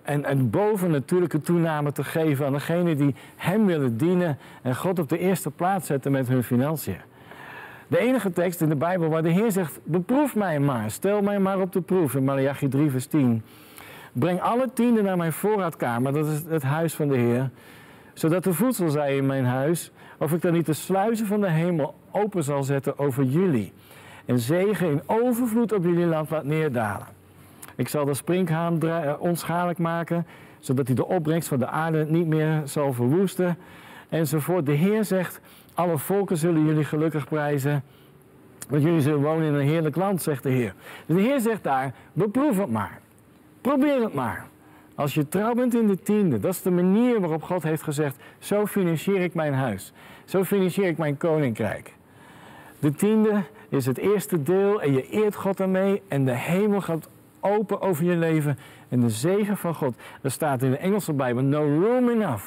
en, 0.03 0.25
en 0.25 0.51
boven 0.51 0.91
natuurlijke 0.91 1.41
toename 1.41 1.93
te 1.93 2.05
geven 2.05 2.47
aan 2.47 2.53
degenen 2.53 2.97
die 2.97 3.15
Hem 3.37 3.67
willen 3.67 3.97
dienen 3.97 4.39
en 4.63 4.77
God 4.77 4.99
op 4.99 5.09
de 5.09 5.19
eerste 5.19 5.51
plaats 5.51 5.87
zetten 5.87 6.13
met 6.13 6.29
hun 6.29 6.43
financiën. 6.43 6.97
De 7.89 7.99
enige 7.99 8.33
tekst 8.33 8.61
in 8.61 8.69
de 8.69 8.77
Bijbel 8.77 9.09
waar 9.09 9.23
de 9.23 9.31
Heer 9.31 9.53
zegt, 9.53 9.81
beproef 9.85 10.35
mij 10.35 10.61
maar, 10.61 10.91
stel 10.91 11.21
mij 11.23 11.39
maar 11.39 11.61
op 11.61 11.73
de 11.73 11.81
proef 11.81 12.15
in 12.15 12.25
Malachi 12.25 12.69
3 12.69 12.91
vers 12.91 13.07
10. 13.07 13.43
Breng 14.13 14.41
alle 14.41 14.71
tienden 14.75 15.05
naar 15.05 15.17
mijn 15.17 15.33
voorraadkamer, 15.33 16.13
dat 16.13 16.27
is 16.27 16.43
het 16.49 16.63
huis 16.63 16.95
van 16.95 17.09
de 17.09 17.17
Heer, 17.17 17.51
zodat 18.13 18.47
er 18.47 18.55
voedsel 18.55 18.89
zij 18.89 19.17
in 19.17 19.27
mijn 19.27 19.45
huis 19.45 19.93
of 20.19 20.33
ik 20.33 20.43
dan 20.43 20.53
niet 20.53 20.67
de 20.67 20.73
sluizen 20.73 21.27
van 21.27 21.41
de 21.41 21.51
hemel 21.51 21.95
open 22.11 22.45
zal 22.45 22.63
zetten 22.63 22.99
over 22.99 23.25
jullie. 23.25 23.73
En 24.25 24.39
zegen 24.39 24.91
in 24.91 25.03
overvloed 25.07 25.73
op 25.73 25.85
jullie 25.85 26.07
land 26.07 26.31
laat 26.31 26.45
neerdalen. 26.45 27.07
Ik 27.75 27.89
zal 27.89 28.05
de 28.05 28.15
sprinkhaan 28.15 28.83
eh, 28.83 29.13
onschadelijk 29.19 29.79
maken, 29.79 30.27
zodat 30.59 30.87
hij 30.87 30.97
de 30.97 31.07
opbrengst 31.07 31.49
van 31.49 31.59
de 31.59 31.67
aarde 31.67 32.07
niet 32.09 32.27
meer 32.27 32.63
zal 32.65 32.93
verwoesten. 32.93 33.57
Enzovoort. 34.09 34.67
De 34.67 34.73
Heer 34.73 35.05
zegt, 35.05 35.41
alle 35.75 35.99
volken 35.99 36.37
zullen 36.37 36.65
jullie 36.65 36.85
gelukkig 36.85 37.29
prijzen. 37.29 37.83
Want 38.69 38.83
jullie 38.83 39.01
zullen 39.01 39.23
wonen 39.23 39.47
in 39.47 39.55
een 39.55 39.67
heerlijk 39.67 39.97
land, 39.97 40.23
zegt 40.23 40.43
de 40.43 40.51
Heer. 40.51 40.75
Dus 41.07 41.17
de 41.17 41.23
Heer 41.23 41.41
zegt 41.41 41.63
daar, 41.63 41.95
beproef 42.13 42.59
het 42.59 42.71
maar. 42.71 43.01
Probeer 43.61 44.03
het 44.03 44.15
maar. 44.15 44.47
Als 44.95 45.15
je 45.15 45.29
trouw 45.29 45.55
bent 45.55 45.75
in 45.75 45.87
de 45.87 46.03
tiende, 46.03 46.39
dat 46.39 46.51
is 46.51 46.63
de 46.63 46.71
manier 46.71 47.21
waarop 47.21 47.43
God 47.43 47.63
heeft 47.63 47.83
gezegd: 47.83 48.17
zo 48.39 48.67
financier 48.67 49.21
ik 49.21 49.35
mijn 49.35 49.55
huis. 49.55 49.93
Zo 50.25 50.45
financier 50.45 50.87
ik 50.87 50.99
mijn 50.99 51.17
koninkrijk. 51.17 51.95
De 52.79 52.95
tiende 52.95 53.43
is 53.71 53.87
het 53.87 53.99
eerste 53.99 54.43
deel 54.43 54.83
en 54.83 54.93
je 54.93 55.09
eert 55.09 55.35
God 55.35 55.61
ermee 55.61 56.03
en 56.09 56.25
de 56.25 56.37
hemel 56.37 56.81
gaat 56.81 57.09
open 57.41 57.81
over 57.81 58.05
je 58.05 58.17
leven 58.17 58.59
en 58.89 59.01
de 59.01 59.11
zegen 59.11 59.57
van 59.57 59.75
God. 59.75 59.95
Er 60.23 60.31
staat 60.31 60.63
in 60.63 60.71
de 60.71 60.77
Engelse 60.77 61.13
Bijbel: 61.13 61.43
no 61.43 61.59
room 61.59 62.09
enough 62.09 62.45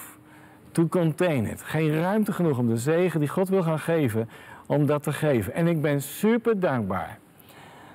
to 0.71 0.87
contain 0.87 1.45
it. 1.45 1.61
Geen 1.61 1.99
ruimte 2.01 2.31
genoeg 2.31 2.57
om 2.57 2.67
de 2.67 2.77
zegen 2.77 3.19
die 3.19 3.29
God 3.29 3.49
wil 3.49 3.63
gaan 3.63 3.79
geven, 3.79 4.29
om 4.65 4.85
dat 4.85 5.03
te 5.03 5.13
geven. 5.13 5.53
En 5.53 5.67
ik 5.67 5.81
ben 5.81 6.01
super 6.01 6.59
dankbaar. 6.59 7.17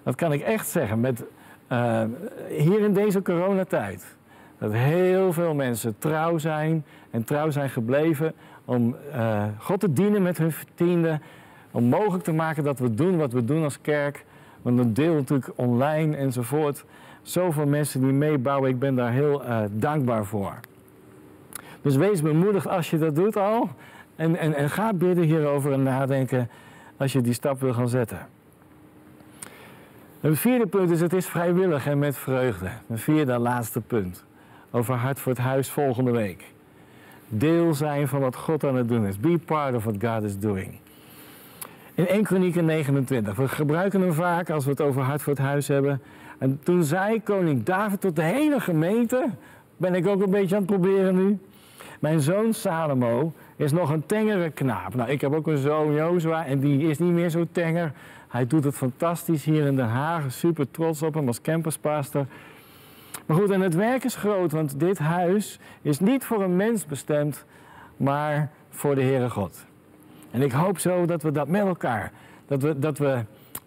Dat 0.03 0.15
kan 0.15 0.33
ik 0.33 0.41
echt 0.41 0.69
zeggen 0.69 1.01
met 1.01 1.25
uh, 1.73 2.03
hier 2.49 2.81
in 2.81 2.93
deze 2.93 3.23
coronatijd. 3.23 4.17
Dat 4.59 4.73
heel 4.73 5.33
veel 5.33 5.55
mensen 5.55 5.99
trouw 5.99 6.39
zijn 6.39 6.85
en 7.11 7.25
trouw 7.25 7.51
zijn 7.51 7.71
gebleven 7.71 8.35
om 8.65 8.97
uh, 9.15 9.45
God 9.59 9.81
te 9.81 9.93
dienen 9.93 10.23
met 10.23 10.39
hun 10.39 10.53
tiende. 10.75 11.21
Om 11.71 11.85
mogelijk 11.85 12.25
te 12.25 12.33
maken 12.33 12.65
dat 12.65 12.79
we 12.79 12.95
doen 12.95 13.17
wat 13.17 13.33
we 13.33 13.45
doen 13.45 13.65
als 13.65 13.81
kerk. 13.81 14.25
Want 14.63 14.77
dat 14.77 14.97
deel 14.97 15.15
natuurlijk 15.15 15.51
online 15.55 16.17
enzovoort. 16.17 16.85
Zoveel 17.23 17.67
mensen 17.67 18.01
die 18.01 18.13
meebouwen, 18.13 18.71
ik 18.71 18.79
ben 18.79 18.95
daar 18.95 19.13
heel 19.13 19.45
uh, 19.45 19.61
dankbaar 19.71 20.25
voor. 20.25 20.55
Dus 21.83 21.97
wees 21.97 22.23
bemoedigd 22.23 22.67
als 22.67 22.91
je 22.91 22.99
dat 22.99 23.15
doet 23.15 23.37
al. 23.37 23.69
En, 24.17 24.37
en, 24.37 24.55
en 24.55 24.71
ga 24.71 24.93
bidden 24.93 25.25
hierover 25.25 25.73
en 25.73 25.83
nadenken 25.83 26.49
als 26.97 27.13
je 27.13 27.21
die 27.21 27.33
stap 27.33 27.61
wil 27.61 27.73
gaan 27.73 27.89
zetten. 27.89 28.19
Een 30.21 30.37
vierde 30.37 30.67
punt 30.67 30.91
is, 30.91 31.01
het 31.01 31.13
is 31.13 31.27
vrijwillig 31.27 31.87
en 31.87 31.99
met 31.99 32.17
vreugde. 32.17 32.69
Een 32.89 32.99
vierde 32.99 33.39
laatste 33.39 33.81
punt. 33.81 34.25
Over 34.71 34.95
Hart 34.95 35.21
voor 35.21 35.33
het 35.33 35.41
Huis 35.41 35.71
volgende 35.71 36.11
week. 36.11 36.45
Deel 37.29 37.75
zijn 37.75 38.09
van 38.09 38.21
wat 38.21 38.37
God 38.37 38.65
aan 38.65 38.77
het 38.77 38.89
doen 38.89 39.07
is. 39.07 39.19
Be 39.19 39.39
part 39.45 39.75
of 39.75 39.85
what 39.85 39.97
God 40.01 40.23
is 40.23 40.39
doing. 40.39 40.79
In 41.99 42.07
1 42.07 42.23
Kronieken 42.23 42.65
29. 42.65 43.37
We 43.37 43.49
gebruiken 43.49 44.01
hem 44.01 44.13
vaak 44.13 44.51
als 44.51 44.65
we 44.65 44.71
het 44.71 44.81
over 44.81 45.03
Hart 45.03 45.23
voor 45.23 45.33
het 45.33 45.43
Huis 45.43 45.69
hebben. 45.69 46.03
En 46.39 46.61
toen 46.63 46.85
zei 46.85 47.23
koning 47.23 47.63
David 47.63 48.01
tot 48.01 48.17
de 48.17 48.23
hele 48.23 48.61
gemeente... 48.61 49.31
Ben 49.77 49.95
ik 49.95 50.07
ook 50.07 50.23
een 50.23 50.31
beetje 50.31 50.55
aan 50.55 50.63
het 50.63 50.71
proberen 50.71 51.15
nu. 51.15 51.39
Mijn 52.01 52.21
zoon 52.21 52.53
Salomo 52.53 53.33
is 53.57 53.73
nog 53.73 53.91
een 53.91 54.07
tengere 54.07 54.51
knaap. 54.51 54.95
Nou, 54.95 55.11
ik 55.11 55.21
heb 55.21 55.35
ook 55.35 55.47
een 55.47 55.59
zoon, 55.59 55.95
Jozua, 55.95 56.47
en 56.47 56.61
die 56.61 56.89
is 56.89 56.99
niet 56.99 57.13
meer 57.13 57.29
zo 57.29 57.47
tenger. 57.53 57.93
Hij 58.29 58.47
doet 58.47 58.65
het 58.65 58.75
fantastisch 58.75 59.45
hier 59.45 59.67
in 59.67 59.77
Den 59.77 59.89
Haag. 59.89 60.33
Super 60.33 60.71
trots 60.71 61.03
op 61.03 61.15
hem 61.15 61.27
als 61.27 61.41
campuspastor. 61.41 62.27
Maar 63.27 63.37
goed, 63.37 63.51
en 63.51 63.61
het 63.61 63.75
werk 63.75 64.05
is 64.05 64.17
groot, 64.17 64.53
want 64.53 64.81
dit 64.81 64.99
huis 64.99 65.59
is 65.83 66.01
niet 66.01 66.25
voor 66.25 66.43
een 66.43 66.57
mens 66.57 66.87
bestemd, 66.87 67.45
maar 67.97 68.51
voor 68.71 68.95
de 68.95 69.03
Heere 69.03 69.31
God. 69.31 69.68
En 70.31 70.43
ik 70.43 70.53
hoop 70.53 70.79
zo 70.79 71.07
dat 71.07 71.23
we 71.23 71.31
dat 71.31 71.49
met 71.49 71.61
elkaar, 71.61 72.13
dat 72.47 72.63
we, 72.63 72.79
dat 72.79 72.99
we 72.99 73.25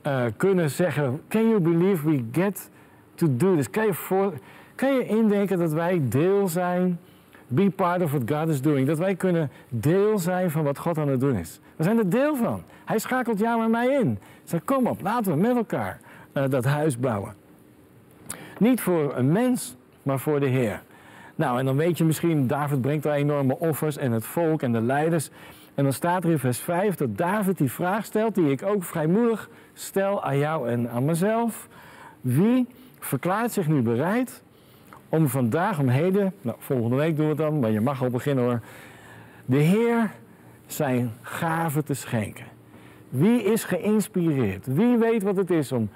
uh, 0.08 0.24
kunnen 0.38 0.70
zeggen, 0.70 1.22
can 1.28 1.48
you 1.48 1.60
believe 1.60 2.10
we 2.10 2.24
get 2.32 2.70
to 3.16 3.28
do 3.30 3.56
this? 3.56 3.70
Kan 3.70 3.86
je, 3.86 3.94
voor, 3.94 4.34
kan 4.76 4.94
je 4.94 5.06
indenken 5.06 5.58
dat 5.58 5.72
wij 5.72 6.02
deel 6.10 6.48
zijn, 6.48 7.00
be 7.48 7.70
part 7.70 8.02
of 8.02 8.12
what 8.12 8.32
God 8.32 8.50
is 8.50 8.62
doing, 8.62 8.88
dat 8.88 8.98
wij 8.98 9.16
kunnen 9.16 9.52
deel 9.70 10.20
zijn 10.20 10.52
van 10.52 10.64
wat 10.64 10.78
God 10.78 10.98
aan 10.98 11.08
het 11.08 11.20
doen 11.20 11.36
is. 11.36 11.60
We 11.76 11.84
zijn 11.84 11.98
er 11.98 12.10
deel 12.10 12.36
van. 12.36 12.64
Hij 12.86 13.00
schakelt 13.00 13.40
jou 13.40 13.64
en 13.64 13.72
mij 13.72 13.88
in. 13.88 14.20
Zeg, 14.44 14.64
kom 14.66 14.88
op, 14.88 15.02
laten 15.02 15.32
we 15.32 15.40
met 15.40 15.56
elkaar 15.56 16.00
uh, 16.34 16.44
dat 16.50 16.66
huis 16.66 17.00
bouwen. 17.00 17.34
Niet 18.58 18.82
voor 18.82 19.16
een 19.16 19.32
mens, 19.32 19.76
maar 20.04 20.20
voor 20.20 20.40
de 20.40 20.48
Heer. 20.48 20.82
Nou, 21.36 21.60
en 21.60 21.66
dan 21.66 21.76
weet 21.76 21.98
je 21.98 22.04
misschien, 22.04 22.48
David 22.48 22.82
brengt 22.82 23.04
daar 23.04 23.16
enorme 23.16 23.60
offers 23.60 23.98
en 23.98 24.12
het 24.12 24.26
volk 24.26 24.62
en 24.62 24.72
de 24.72 24.82
leiders. 24.82 25.30
En 25.76 25.84
dan 25.84 25.94
staat 25.94 26.24
er 26.24 26.30
in 26.30 26.40
vers 26.40 26.60
5 26.60 26.96
dat 26.96 27.18
David 27.18 27.58
die 27.58 27.72
vraag 27.72 28.06
stelt, 28.06 28.36
die 28.36 28.52
ik 28.52 28.64
ook 28.64 28.84
vrijmoedig 28.84 29.50
stel 29.74 30.24
aan 30.24 30.38
jou 30.38 30.70
en 30.70 30.90
aan 30.90 31.06
mezelf. 31.06 31.68
Wie 32.22 32.68
verklaart 33.00 33.52
zich 33.52 33.68
nu 33.68 33.82
bereid 33.82 34.44
om 35.10 35.28
vandaag, 35.28 35.80
om 35.80 35.88
heden, 35.88 36.34
nou 36.42 36.58
volgende 36.60 36.96
week 36.96 37.16
doen 37.16 37.26
we 37.26 37.32
het 37.32 37.38
dan, 37.38 37.60
maar 37.60 37.72
je 37.72 37.82
mag 37.82 38.02
al 38.04 38.10
beginnen 38.10 38.44
hoor, 38.44 38.60
de 39.46 39.58
Heer 39.58 40.12
zijn 40.66 41.12
gave 41.22 41.84
te 41.84 41.94
schenken. 41.94 42.46
Wie 43.10 43.44
is 43.44 43.64
geïnspireerd? 43.64 44.66
Wie 44.66 44.98
weet 44.98 45.24
wat 45.24 45.36
het 45.36 45.50
is 45.50 45.72
om 45.72 45.90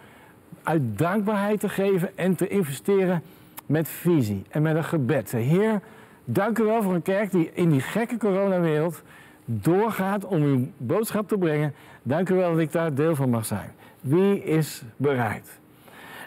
uit 0.64 0.82
dankbaarheid 0.98 1.60
te 1.60 1.70
geven 1.70 2.18
en 2.18 2.36
te 2.36 2.48
investeren 2.48 3.22
met 3.66 3.90
visie 3.90 4.44
en 4.50 4.62
met 4.62 4.76
een 4.76 4.84
gebed. 4.84 5.32
Heer, 5.32 5.82
dank 6.26 6.60
u 6.60 6.64
wel 6.64 6.82
voor 6.82 6.94
een 6.94 7.02
kerk 7.02 7.32
die 7.32 7.52
in 7.54 7.70
die 7.70 7.82
gekke 7.82 8.18
coronawereld 8.18 9.04
doorgaat 9.46 10.26
om 10.26 10.42
uw 10.42 10.68
boodschap 10.78 11.28
te 11.28 11.38
brengen. 11.38 11.74
Dank 12.04 12.30
u 12.30 12.36
wel 12.36 12.52
dat 12.52 12.60
ik 12.60 12.72
daar 12.72 12.94
deel 12.94 13.16
van 13.16 13.30
mag 13.30 13.46
zijn. 13.46 13.72
Wie 14.02 14.44
is 14.44 14.84
bereid? 14.98 15.60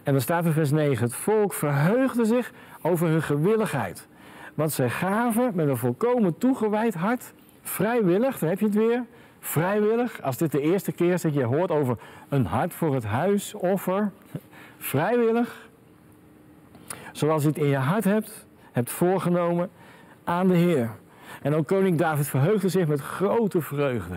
En 0.02 0.12
dan 0.12 0.22
staat 0.22 0.44
in 0.44 0.52
vers 0.52 0.70
9: 0.70 1.02
Het 1.02 1.14
volk 1.14 1.52
verheugde 1.52 2.24
zich 2.24 2.52
over 2.83 3.09
hun 3.09 3.22
gewilligheid. 3.22 4.07
Want 4.54 4.72
zij 4.72 4.90
gaven 4.90 5.52
met 5.54 5.68
een 5.68 5.76
volkomen 5.76 6.38
toegewijd 6.38 6.94
hart, 6.94 7.33
vrijwillig, 7.62 8.38
daar 8.38 8.50
heb 8.50 8.59
je 8.59 8.64
het 8.64 8.74
weer, 8.74 9.04
vrijwillig. 9.40 10.22
Als 10.22 10.37
dit 10.37 10.52
de 10.52 10.61
eerste 10.61 10.92
keer 10.92 11.12
is 11.12 11.22
dat 11.22 11.35
je 11.35 11.44
hoort 11.44 11.70
over 11.70 11.98
een 12.28 12.46
hart 12.46 12.74
voor 12.74 12.94
het 12.94 13.04
huis, 13.04 13.54
offer, 13.54 14.11
vrijwillig. 14.78 15.68
Zoals 17.12 17.42
je 17.42 17.48
het 17.48 17.59
in 17.59 17.66
je 17.66 17.76
hart 17.76 18.04
hebt, 18.04 18.46
hebt 18.72 18.90
voorgenomen 18.90 19.70
aan 20.24 20.48
de 20.48 20.57
Heer. 20.57 20.90
En 21.42 21.55
ook 21.55 21.66
koning 21.66 21.98
David 21.98 22.29
verheugde 22.29 22.68
zich 22.68 22.87
met 22.87 23.01
grote 23.01 23.61
vreugde. 23.61 24.14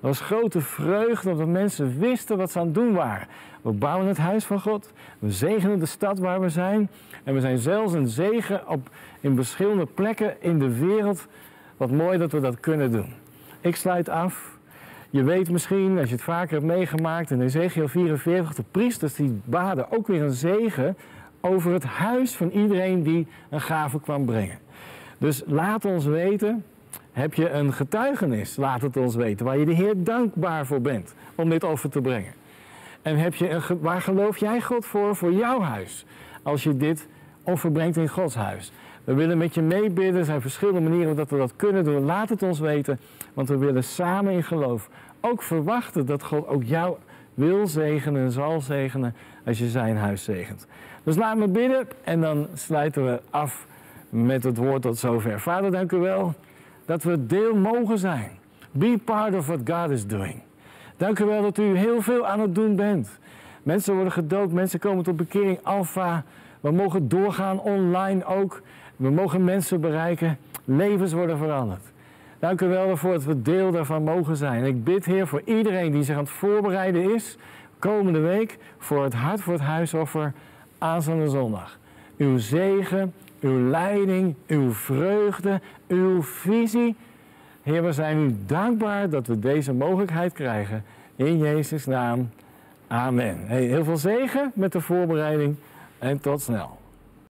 Er 0.00 0.06
was 0.06 0.20
grote 0.20 0.60
vreugde 0.60 1.30
omdat 1.30 1.46
mensen 1.46 1.98
wisten 1.98 2.36
wat 2.36 2.50
ze 2.50 2.58
aan 2.58 2.64
het 2.64 2.74
doen 2.74 2.92
waren. 2.92 3.28
We 3.62 3.72
bouwen 3.72 4.06
het 4.06 4.18
huis 4.18 4.44
van 4.44 4.60
God. 4.60 4.92
We 5.18 5.30
zegenen 5.30 5.78
de 5.78 5.86
stad 5.86 6.18
waar 6.18 6.40
we 6.40 6.48
zijn. 6.48 6.90
En 7.24 7.34
we 7.34 7.40
zijn 7.40 7.58
zelfs 7.58 7.92
een 7.92 8.08
zegen 8.08 8.68
op, 8.68 8.90
in 9.20 9.34
verschillende 9.34 9.86
plekken 9.86 10.42
in 10.42 10.58
de 10.58 10.78
wereld. 10.78 11.26
Wat 11.76 11.90
mooi 11.90 12.18
dat 12.18 12.32
we 12.32 12.40
dat 12.40 12.60
kunnen 12.60 12.92
doen. 12.92 13.14
Ik 13.60 13.76
sluit 13.76 14.08
af. 14.08 14.56
Je 15.10 15.22
weet 15.22 15.50
misschien, 15.50 15.98
als 15.98 16.08
je 16.08 16.14
het 16.14 16.24
vaker 16.24 16.52
hebt 16.52 16.64
meegemaakt, 16.64 17.30
in 17.30 17.40
Ezekiel 17.40 17.88
44, 17.88 18.54
de 18.54 18.64
priesters 18.70 19.14
die 19.14 19.40
baden 19.44 19.92
ook 19.92 20.06
weer 20.06 20.22
een 20.22 20.30
zegen 20.30 20.96
over 21.40 21.72
het 21.72 21.84
huis 21.84 22.34
van 22.34 22.50
iedereen 22.50 23.02
die 23.02 23.26
een 23.50 23.60
gave 23.60 24.00
kwam 24.00 24.26
brengen. 24.26 24.58
Dus 25.18 25.42
laat 25.46 25.84
ons 25.84 26.04
weten, 26.04 26.64
heb 27.12 27.34
je 27.34 27.50
een 27.50 27.72
getuigenis, 27.72 28.56
laat 28.56 28.82
het 28.82 28.96
ons 28.96 29.14
weten, 29.14 29.46
waar 29.46 29.58
je 29.58 29.64
de 29.64 29.72
Heer 29.72 30.04
dankbaar 30.04 30.66
voor 30.66 30.80
bent 30.80 31.14
om 31.34 31.50
dit 31.50 31.64
over 31.64 31.90
te 31.90 32.00
brengen. 32.00 32.32
En 33.02 33.16
heb 33.16 33.34
je 33.34 33.50
een, 33.50 33.62
waar 33.80 34.02
geloof 34.02 34.36
jij 34.36 34.60
God 34.60 34.86
voor, 34.86 35.16
voor 35.16 35.32
jouw 35.32 35.60
huis, 35.60 36.06
als 36.42 36.62
je 36.62 36.76
dit 36.76 37.08
offer 37.42 37.72
brengt 37.72 37.96
in 37.96 38.08
Gods 38.08 38.34
huis? 38.34 38.72
We 39.04 39.14
willen 39.14 39.38
met 39.38 39.54
je 39.54 39.62
meebidden. 39.62 40.16
Er 40.16 40.24
zijn 40.24 40.40
verschillende 40.40 40.80
manieren 40.80 41.16
dat 41.16 41.30
we 41.30 41.36
dat 41.36 41.52
kunnen 41.56 41.84
doen. 41.84 42.04
Laat 42.04 42.28
het 42.28 42.42
ons 42.42 42.58
weten, 42.58 42.98
want 43.34 43.48
we 43.48 43.56
willen 43.56 43.84
samen 43.84 44.32
in 44.32 44.44
geloof 44.44 44.88
ook 45.20 45.42
verwachten 45.42 46.06
dat 46.06 46.22
God 46.22 46.46
ook 46.46 46.64
jou 46.64 46.96
wil 47.34 47.66
zegenen 47.66 48.22
en 48.22 48.30
zal 48.30 48.60
zegenen 48.60 49.14
als 49.44 49.58
je 49.58 49.68
zijn 49.68 49.96
huis 49.96 50.24
zegent. 50.24 50.66
Dus 51.02 51.16
laat 51.16 51.36
me 51.36 51.48
bidden 51.48 51.88
en 52.04 52.20
dan 52.20 52.46
sluiten 52.54 53.04
we 53.04 53.20
af 53.30 53.66
met 54.08 54.44
het 54.44 54.56
woord 54.56 54.82
tot 54.82 54.98
zover. 54.98 55.40
Vader, 55.40 55.70
dank 55.70 55.92
u 55.92 55.96
wel 55.96 56.34
dat 56.84 57.02
we 57.02 57.26
deel 57.26 57.54
mogen 57.54 57.98
zijn. 57.98 58.30
Be 58.70 58.98
part 59.04 59.34
of 59.34 59.46
what 59.46 59.60
God 59.64 59.90
is 59.90 60.06
doing. 60.06 60.42
Dank 60.96 61.18
u 61.18 61.24
wel 61.24 61.42
dat 61.42 61.58
u 61.58 61.76
heel 61.76 62.00
veel 62.02 62.26
aan 62.26 62.40
het 62.40 62.54
doen 62.54 62.76
bent. 62.76 63.18
Mensen 63.62 63.94
worden 63.94 64.12
gedoopt, 64.12 64.52
mensen 64.52 64.78
komen 64.78 65.04
tot 65.04 65.16
bekering 65.16 65.58
alfa. 65.62 66.24
We 66.60 66.70
mogen 66.70 67.08
doorgaan 67.08 67.60
online 67.60 68.24
ook. 68.24 68.62
We 68.96 69.10
mogen 69.10 69.44
mensen 69.44 69.80
bereiken, 69.80 70.38
levens 70.64 71.12
worden 71.12 71.38
veranderd. 71.38 71.82
Dank 72.38 72.60
u 72.60 72.66
wel 72.66 72.88
ervoor 72.88 73.12
dat 73.12 73.24
we 73.24 73.42
deel 73.42 73.70
daarvan 73.70 74.02
mogen 74.02 74.36
zijn. 74.36 74.64
Ik 74.64 74.84
bid, 74.84 75.04
Heer, 75.04 75.26
voor 75.26 75.42
iedereen 75.44 75.92
die 75.92 76.02
zich 76.02 76.16
aan 76.16 76.22
het 76.22 76.30
voorbereiden 76.30 77.14
is, 77.14 77.36
komende 77.78 78.18
week, 78.18 78.58
voor 78.78 79.04
het 79.04 79.14
hart 79.14 79.40
voor 79.40 79.52
het 79.52 79.62
huisoffer 79.62 80.32
aanstaande 80.78 81.28
zondag. 81.28 81.78
Uw 82.16 82.38
zegen, 82.38 83.12
uw 83.40 83.68
leiding, 83.70 84.34
uw 84.46 84.72
vreugde, 84.72 85.60
uw 85.88 86.22
visie. 86.22 86.96
Heer, 87.62 87.84
we 87.84 87.92
zijn 87.92 88.18
u 88.18 88.36
dankbaar 88.46 89.10
dat 89.10 89.26
we 89.26 89.38
deze 89.38 89.72
mogelijkheid 89.72 90.32
krijgen. 90.32 90.84
In 91.16 91.38
Jezus' 91.38 91.86
naam. 91.86 92.30
Amen. 92.86 93.46
Heel 93.46 93.84
veel 93.84 93.96
zegen 93.96 94.52
met 94.54 94.72
de 94.72 94.80
voorbereiding 94.80 95.56
en 95.98 96.20
tot 96.20 96.40
snel. 96.40 96.77